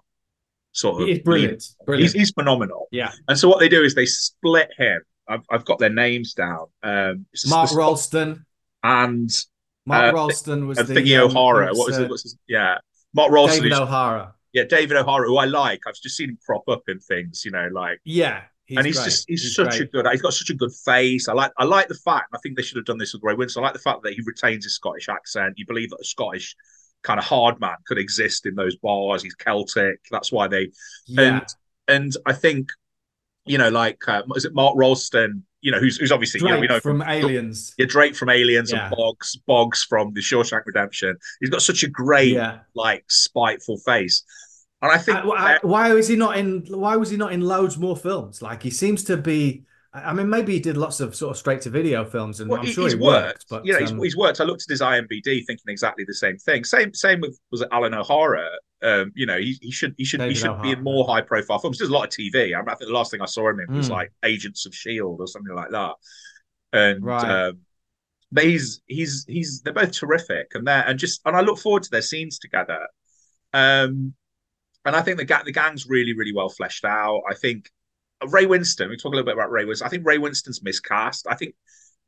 [0.72, 1.08] sort of.
[1.08, 1.64] He's brilliant.
[1.86, 2.12] Brilliant.
[2.12, 2.88] He's, he's phenomenal.
[2.90, 3.12] yeah.
[3.28, 5.00] And so what they do is they split him.
[5.28, 6.66] I've, I've got their names down.
[6.82, 8.44] Um, it's Mark the- Rolston.
[8.82, 9.30] and
[9.86, 11.68] Mark Uh, Rolston was and the Thingy um, O'Hara.
[11.68, 12.10] was, What was uh, it?
[12.10, 12.78] What's his, yeah,
[13.14, 13.62] Mark Rolston.
[13.62, 14.34] David O'Hara.
[14.52, 15.80] Yeah, David O'Hara, who I like.
[15.86, 17.44] I've just seen him crop up in things.
[17.44, 18.42] You know, like Yeah.
[18.66, 19.04] He's and he's great.
[19.06, 19.80] just he's, such great.
[19.82, 21.28] a good he's got such a good face.
[21.28, 23.34] I like I like the fact I think they should have done this with Ray
[23.34, 23.58] Winstone.
[23.58, 25.54] I like the fact that he retains his Scottish accent.
[25.56, 26.54] You believe that a Scottish
[27.02, 29.22] kind of hard man could exist in those bars.
[29.24, 29.98] He's Celtic.
[30.12, 30.70] That's why they
[31.08, 31.22] Yeah.
[31.38, 31.46] and
[31.88, 32.68] and I think
[33.44, 35.44] you know like uh, is it Mark Rolston?
[35.62, 37.74] You know who's who's obviously Drake you know we know from Aliens.
[37.78, 38.86] yeah, Drake from Aliens Yeah.
[38.86, 41.16] and Boggs Boggs from The Shawshank Redemption.
[41.40, 42.60] He's got such a great Yeah.
[42.74, 44.22] like spiteful face,
[44.80, 46.64] and I think Uh, why, why was he not in?
[46.68, 48.40] Why was he not in loads more films?
[48.40, 49.64] Like he seems to be.
[49.92, 52.60] I mean, maybe he did lots of sort of straight to video films, and Well,
[52.60, 53.44] I'm he- sure he's he worked, worked.
[53.50, 54.40] But you know, he's, um, he's worked.
[54.40, 56.62] I looked at his IMBD, thinking exactly the same thing.
[56.64, 58.48] Same, same with was it Alan O'Hara?
[58.82, 61.20] Um, you know, he, he should he should he David should be in more high
[61.22, 61.78] profile films.
[61.78, 62.54] He does a lot of TV.
[62.54, 63.92] I, mean, I think the last thing I saw him in was Mm.
[63.92, 65.92] like Agents of Shield or something like that.
[66.72, 67.46] And Right.
[67.48, 67.58] um,
[68.32, 71.82] but he's he's he's they're both terrific, and they're and just and I look forward
[71.82, 72.86] to their scenes together.
[73.52, 74.14] Um,
[74.84, 77.22] and I think the ga- the gang's really really well fleshed out.
[77.28, 77.68] I think
[78.28, 78.88] Ray Winstone.
[78.90, 79.86] We talk a little bit about Ray Winstone.
[79.86, 81.26] I think Ray Winstone's miscast.
[81.28, 81.54] I think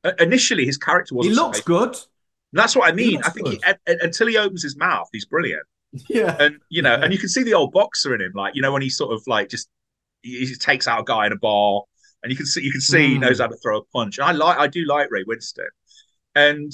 [0.05, 1.27] uh, initially his character was.
[1.27, 2.07] He looks supposed- good.
[2.55, 3.23] That's what I mean.
[3.25, 3.79] I think he, good.
[3.87, 5.63] and- until he opens his mouth, he's brilliant.
[6.09, 6.37] Yeah.
[6.41, 7.05] And you know, Yeah.
[7.05, 9.13] and you can see the old boxer in him, like you know when he sort
[9.13, 9.69] of like just
[10.23, 11.83] he, he just takes out a guy in a bar,
[12.23, 13.21] and you can see you can see he Mm.
[13.21, 14.19] knows how to throw a punch.
[14.19, 15.67] And I like I do like Ray Winstone,
[16.35, 16.73] and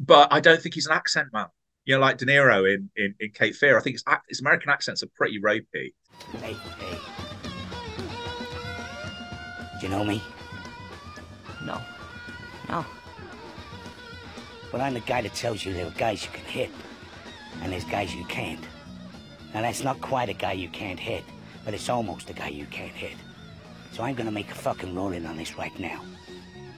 [0.00, 1.46] but I don't think he's an accent man.
[1.84, 3.76] You know, like De Niro in in, in Cape Fear.
[3.78, 5.94] I think his ac- his American accents are pretty ropey.
[6.40, 6.98] Hey, hey.
[9.80, 10.22] Do you know me?
[11.64, 11.80] No.
[12.68, 12.84] No.
[14.72, 16.70] Well, I'm the guy that tells you there are guys you can hit,
[17.62, 18.60] and there's guys you can't.
[19.52, 21.22] Now, that's not quite a guy you can't hit,
[21.64, 23.16] but it's almost a guy you can't hit.
[23.92, 26.02] So I'm gonna make a fucking ruling on this right now.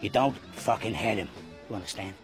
[0.02, 1.28] You don't fucking hit him.
[1.70, 2.14] You understand?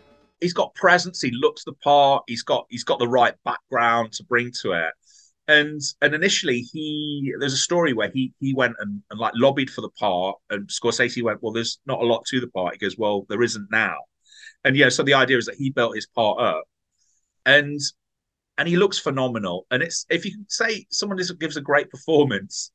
[0.42, 1.22] he's got presence.
[1.22, 2.24] He looks the part.
[2.26, 4.92] He's got he's got the right background to bring to it.
[5.48, 9.70] And and initially he there's a story where he he went and, and like lobbied
[9.70, 12.74] for the part, and Scorsese went, well, there's not a lot to the part.
[12.74, 13.96] He goes, well, there isn't now.
[14.64, 16.64] And yeah, so the idea is that he built his part up,
[17.44, 17.80] and
[18.58, 19.66] and he looks phenomenal.
[19.70, 22.70] And it's if you say someone gives a great performance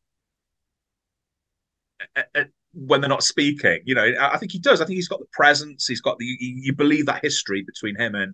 [2.15, 2.43] uh, uh,
[2.73, 3.79] when they're not speaking.
[3.85, 4.81] You know, I I think he does.
[4.81, 5.87] I think he's got the presence.
[5.87, 6.25] He's got the.
[6.25, 8.33] You, you believe that history between him and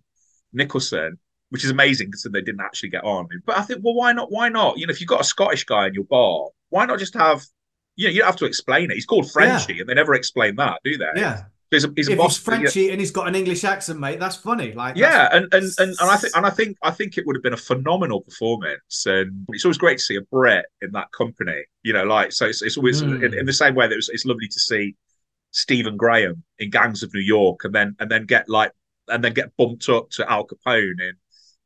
[0.54, 1.18] Nicholson,
[1.50, 3.28] which is amazing because they didn't actually get on.
[3.46, 4.32] But I think, well, why not?
[4.32, 4.78] Why not?
[4.78, 7.44] You know, if you've got a Scottish guy in your bar, why not just have?
[7.96, 8.96] You know, you don't have to explain it.
[8.96, 11.06] He's called Frenchie, and they never explain that, do they?
[11.16, 11.44] Yeah.
[11.70, 12.36] He's a, he's a if boss.
[12.38, 14.74] he's Frenchy and he's got an English accent, mate, that's funny.
[14.74, 17.36] Like, Yeah, and, and and and I think and I think I think it would
[17.36, 21.12] have been a phenomenal performance, and it's always great to see a Brit in that
[21.12, 21.64] company.
[21.82, 23.24] You know, like so it's, it's always Mm.
[23.26, 24.96] in, in the same way that it's, it's lovely to see
[25.50, 28.72] Stephen Graham in Gangs of New York, and then and then get like
[29.08, 31.14] and then get bumped up to Al Capone in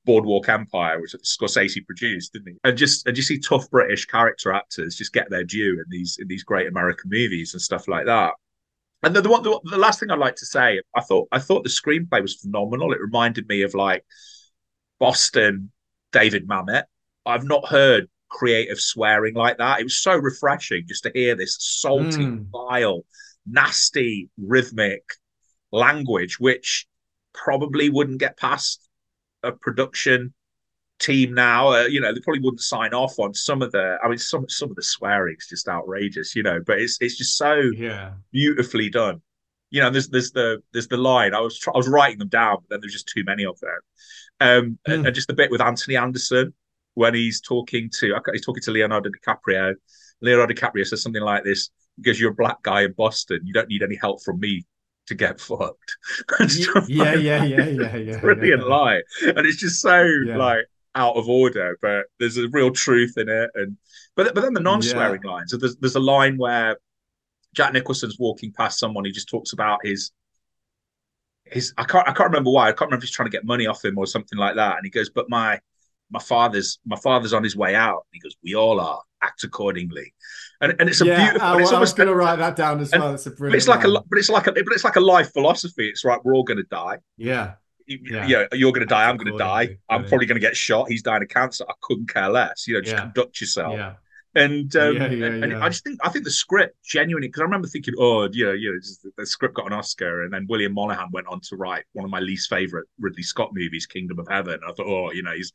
[0.07, 2.57] Boardwalk Empire, which Scorsese produced, didn't he?
[2.63, 6.17] And just and you see tough British character actors just get their due in these
[6.19, 8.33] in these great American movies and stuff like that.
[9.03, 11.37] And the, the one, the, the last thing I'd like to say, I thought I
[11.37, 12.91] thought the screenplay was phenomenal.
[12.93, 14.03] It reminded me of like
[14.99, 15.71] Boston,
[16.11, 16.83] David Mamet.
[17.25, 19.79] I've not heard creative swearing like that.
[19.79, 22.45] It was so refreshing just to hear this salty, Mm.
[22.51, 23.05] vile,
[23.45, 25.03] nasty, rhythmic
[25.71, 26.87] language, which
[27.33, 28.86] probably wouldn't get past
[29.43, 30.33] a production
[30.99, 31.69] team now.
[31.69, 33.97] Uh, you know, they probably wouldn't sign off on some of the.
[34.03, 36.35] I mean, some some of the swearing's just outrageous.
[36.35, 38.13] You know, but it's it's just so yeah.
[38.31, 39.21] beautifully done.
[39.69, 41.33] You know, there's there's the there's the line.
[41.33, 43.59] I was try, I was writing them down, but then there's just too many of
[43.59, 43.79] them.
[44.39, 46.53] Um, and, and just a bit with Anthony Anderson
[46.93, 49.73] when he's talking to he's talking to Leonardo DiCaprio.
[50.21, 53.69] Leonardo DiCaprio says something like this: "Because you're a black guy in Boston, you don't
[53.69, 54.65] need any help from me
[55.07, 55.97] to get fucked."
[56.87, 58.19] Yeah, yeah, yeah, yeah, yeah.
[58.19, 58.67] Brilliant yeah.
[58.67, 60.37] line, and it's just so Yeah.
[60.37, 63.49] like out of order, but there's a real truth in it.
[63.55, 63.77] And
[64.15, 65.51] but but then the non-swearing lines.
[65.51, 66.77] So there's there's a line where
[67.53, 69.05] Jack Nicholson's walking past someone.
[69.05, 70.11] He just talks about his
[71.45, 71.73] his.
[71.77, 72.65] I can't I can't remember why.
[72.67, 74.77] I can't remember if he's trying to get money off him or something like that.
[74.77, 75.59] And he goes, "But my
[76.09, 79.01] my father's my father's on his way out." He goes, "We all are.
[79.21, 80.13] Act accordingly."
[80.61, 81.47] And and it's a yeah, beautiful.
[81.47, 83.13] I, it's I was going to write that down as and- well.
[83.13, 83.57] It's a brilliant.
[83.57, 83.95] it's like a line.
[84.03, 85.89] li- but it's like a but it's like a life philosophy.
[85.89, 86.19] It's right.
[86.23, 86.97] We're all going to die.
[87.17, 87.53] yeah,
[87.87, 88.45] You- Yeah.
[88.53, 89.09] You're going to die.
[89.09, 89.77] I'm going to die.
[89.89, 90.87] I'm probably going to get shot.
[90.89, 91.65] He's dying of cancer.
[91.67, 92.67] I couldn't care less.
[92.67, 93.01] You know, just Yeah.
[93.01, 93.73] conduct yourself.
[93.73, 93.93] yeah,
[94.37, 95.65] And um, Yeah, yeah, and, and yeah.
[95.65, 98.53] I just think I think the script genuinely because I remember thinking, oh, you know,
[98.53, 101.55] you know, just, the script got an Oscar, and then William Monahan went on to
[101.55, 104.59] write one of my least favorite Ridley Scott movies, Kingdom of Heaven.
[104.63, 105.51] I thought, oh, you know, he's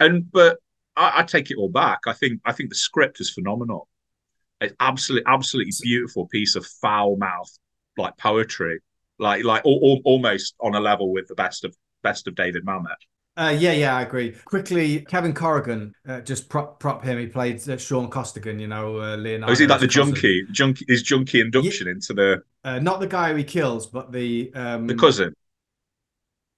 [0.00, 0.56] and but
[0.96, 2.00] I, I take it all back.
[2.06, 3.86] I think I think the script is phenomenal.
[4.62, 7.50] It's absolutely absolutely beautiful piece of foul mouth
[7.98, 8.80] like poetry,
[9.18, 12.64] like like al- al- almost on a level with the best of best of David
[12.64, 12.96] Mamet.
[13.36, 13.96] Uh, yeah, yeah.
[13.96, 14.32] I agree.
[14.44, 17.18] Quickly, Kevin Corrigan, uh, just prop prop him.
[17.18, 18.58] He played uh, Sean Costigan.
[18.58, 19.50] You know, uh, Leonardo.
[19.50, 23.06] Oh, is he like the junkie, junkie, his junkie induction into the Uh, not the
[23.06, 25.34] guy who he kills, but the um, the cousin?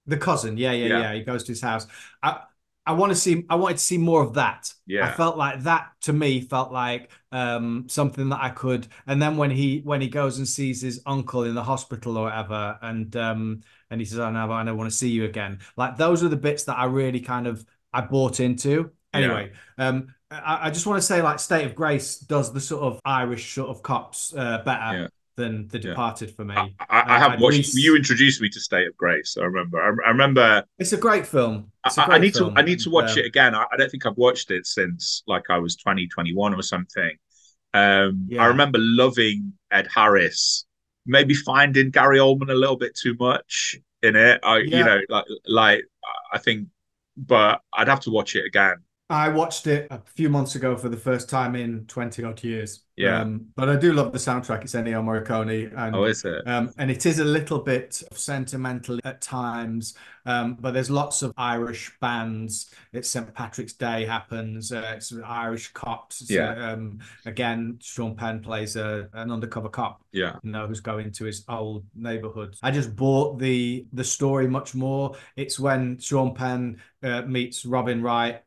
[0.07, 0.99] The cousin, yeah, yeah, Yeah.
[0.99, 1.13] yeah.
[1.15, 1.87] He goes to his house.
[2.21, 2.41] I
[2.85, 3.43] I want to see.
[3.49, 4.71] I wanted to see more of that.
[4.85, 5.07] Yeah.
[5.07, 8.87] I felt like that to me felt like um, something that I could.
[9.07, 12.25] And then when he when he goes and sees his uncle in the hospital or
[12.25, 13.61] whatever, and um,
[13.95, 16.27] and he says, "I know, I don't want to see you again." Like those are
[16.29, 18.91] the bits that I really kind of I bought into.
[19.13, 22.83] Anyway, um, I, I just want to say, like, State of Grace does the sort
[22.83, 25.07] of Irish sort of cops uh, better Yeah.
[25.37, 25.89] than The Yeah.
[25.91, 26.55] Departed for me.
[26.57, 27.55] I, I, I Uh, have watched.
[27.57, 29.37] Reese- You introduced me to State of Grace.
[29.39, 29.81] I remember.
[29.81, 30.65] I, remember.
[30.79, 31.71] It's a great film.
[31.85, 32.53] A I, I great need film.
[32.55, 32.59] to.
[32.59, 33.55] I need to watch Um, it again.
[33.55, 37.11] I, I don't think I've watched it since like I was 20, 21 or something.
[37.73, 38.43] Um, Yeah.
[38.43, 40.65] I remember loving Ed Harris.
[41.05, 44.39] Maybe finding Gary Oldman a little bit too much in it.
[44.43, 44.77] I, Yeah.
[44.77, 45.85] you know, like, like
[46.33, 46.67] I think,
[47.17, 48.77] but I'd have to watch it again.
[49.07, 52.81] I watched it a few months ago for the first time in 20 odd years.
[52.95, 53.21] Yeah.
[53.21, 54.63] Um, but I do love the soundtrack.
[54.63, 55.71] It's Ennio Morricone.
[55.77, 56.41] And, Oh, is it?
[56.47, 59.93] um, and it is a little bit sentimental at times,
[60.25, 62.73] um, but there's lots of Irish bands.
[62.93, 63.31] It's St.
[63.35, 64.71] Patrick's Day happens.
[64.71, 66.21] Uh, it's Irish cops.
[66.21, 66.55] It's, Yeah.
[66.69, 66.97] uh, um,
[67.27, 70.01] again, Sean Penn plays a, an undercover cop.
[70.13, 70.37] Yeah.
[70.41, 72.55] you know, who's going to his old neighborhood.
[72.63, 75.15] I just bought the the story much more.
[75.35, 78.41] It's when Sean Penn uh, meets Robin Wright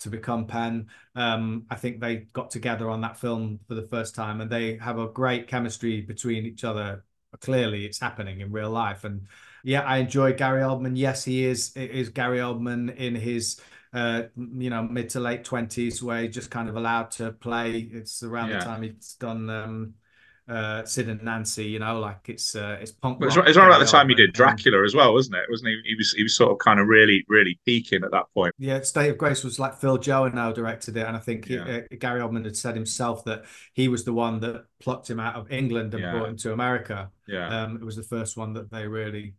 [0.00, 0.88] to become Penn.
[1.14, 4.76] Um, I think they got together on that film for the first time, and they
[4.78, 7.04] have a great chemistry between each other.
[7.40, 9.26] Clearly, it's happening in real life, and
[9.62, 10.96] yeah, I enjoy Gary Oldman.
[10.96, 13.60] Yes, he is is Gary Oldman in his
[13.92, 17.80] uh you know mid to late 20s where he's just kind of allowed to play
[17.92, 18.58] it's around Yeah.
[18.58, 19.94] the time he's done um
[20.50, 23.68] uh Sid and Nancy you know like it's uh it's punk But it's, it's around
[23.68, 25.44] about the time he did Um, Dracula as well, wasn't it?
[25.48, 25.80] Wasn't he?
[25.84, 28.54] He was he was sort of kind of really really peaking at that point.
[28.58, 31.82] Yeah, State of Grace was like Phil Joanou directed it, and I think he, uh,
[31.98, 33.44] Gary Oldman had said himself that
[33.74, 36.12] he was the one that plucked him out of England and Yeah.
[36.12, 37.10] brought him to America.
[37.26, 37.62] Yeah.
[37.64, 39.34] Um, it was the first one that they really.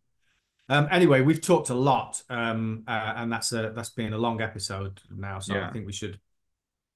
[0.69, 4.41] Um, anyway, we've talked a lot, um, uh, and that's a that's been a long
[4.41, 5.67] episode now, so Yeah.
[5.67, 6.19] I think we should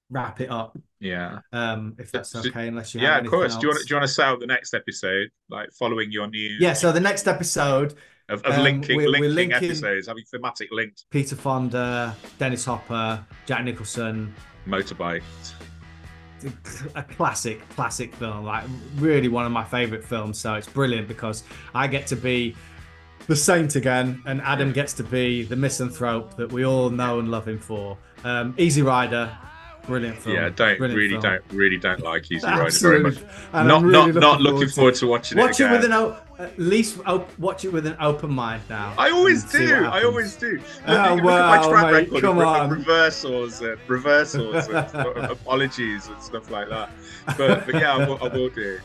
[0.10, 1.40] wrap it up, Yeah.
[1.52, 2.68] um, if that's okay.
[2.68, 3.56] Unless you yeah, of course.
[3.56, 3.86] Do you want else.
[3.88, 6.74] do you want to sell the next episode, like following your new Yeah.
[6.74, 7.94] So the next episode,
[8.30, 12.66] of, of um, linking we're- we're linking, linking- episodes, having thematic links, Peter Fonda, Dennis
[12.66, 14.34] Hopper, Jack Nicholson,
[14.68, 15.24] motorbike.
[16.96, 18.46] a classic, classic film.
[18.46, 18.64] Like
[18.98, 20.38] really one of my favorite films.
[20.40, 21.44] So it's brilliant because
[21.74, 22.56] I get to be
[23.28, 27.32] the saint again, and Adam gets to be the misanthrope that we all know and
[27.32, 27.98] love him for.
[28.24, 29.36] Um, Easy Rider,
[29.88, 30.36] brilliant film.
[30.36, 31.22] Yeah, don't Brilliant really film.
[31.22, 33.18] don't really don't like Easy Rider very much.
[33.54, 35.86] And not really not looking not looking forward to watching Watch it Watch it with
[35.86, 38.94] an o- at least op- watch it with an open mind now.
[38.98, 39.86] I always and see what do.
[39.86, 40.60] I always do.
[40.86, 42.70] Uh, look, Oh, look at my track mate, record come of, on.
[42.72, 44.76] reversals and reversals and
[45.32, 46.90] apologies and stuff like that.
[47.38, 48.80] But, but yeah, I will, I will do.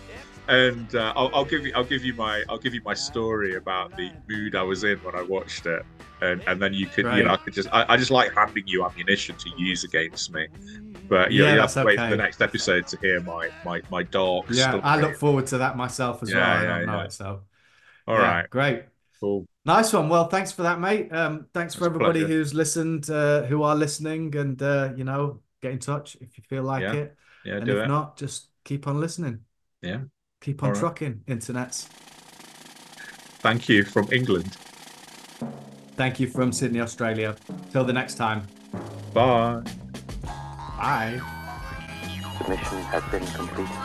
[0.50, 3.56] And uh, I'll, I'll give you I'll give you my I'll give you my story
[3.56, 5.82] about the mood I was in when I watched it,
[6.22, 8.64] and and then you could you know I could just I, I just like handing
[8.66, 10.48] you ammunition to use against me.
[11.08, 13.82] But you, Yeah, you have to wait for the next episode to hear my my
[13.90, 14.82] my dark Yeah, story.
[14.82, 16.56] I look forward to that myself as Yeah, well.
[16.58, 17.44] I don't know it, so
[18.06, 18.86] All yeah, right, great.
[19.20, 19.46] cool.
[19.66, 20.08] Nice one.
[20.10, 21.12] Well, thanks for that, mate.
[21.12, 25.72] Um, thanks for everybody who's listened, uh, who are listening, and uh, you know, get
[25.72, 26.94] in touch if you feel like Yeah.
[26.94, 27.16] it.
[27.44, 27.86] Yeah, and if it.
[27.86, 29.44] not, just keep on listening.
[29.82, 30.00] Yeah.
[30.40, 30.80] Keep on All right.
[30.80, 31.86] trucking, internets.
[33.40, 34.56] Thank you from England.
[35.96, 37.36] Thank you from Sydney, Australia.
[37.72, 38.46] Till the next time.
[39.12, 39.62] Bye.
[40.78, 41.20] Bye.
[42.38, 43.76] The mission has been completed.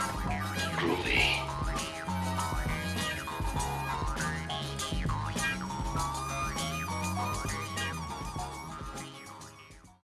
[0.78, 1.45] Groovy.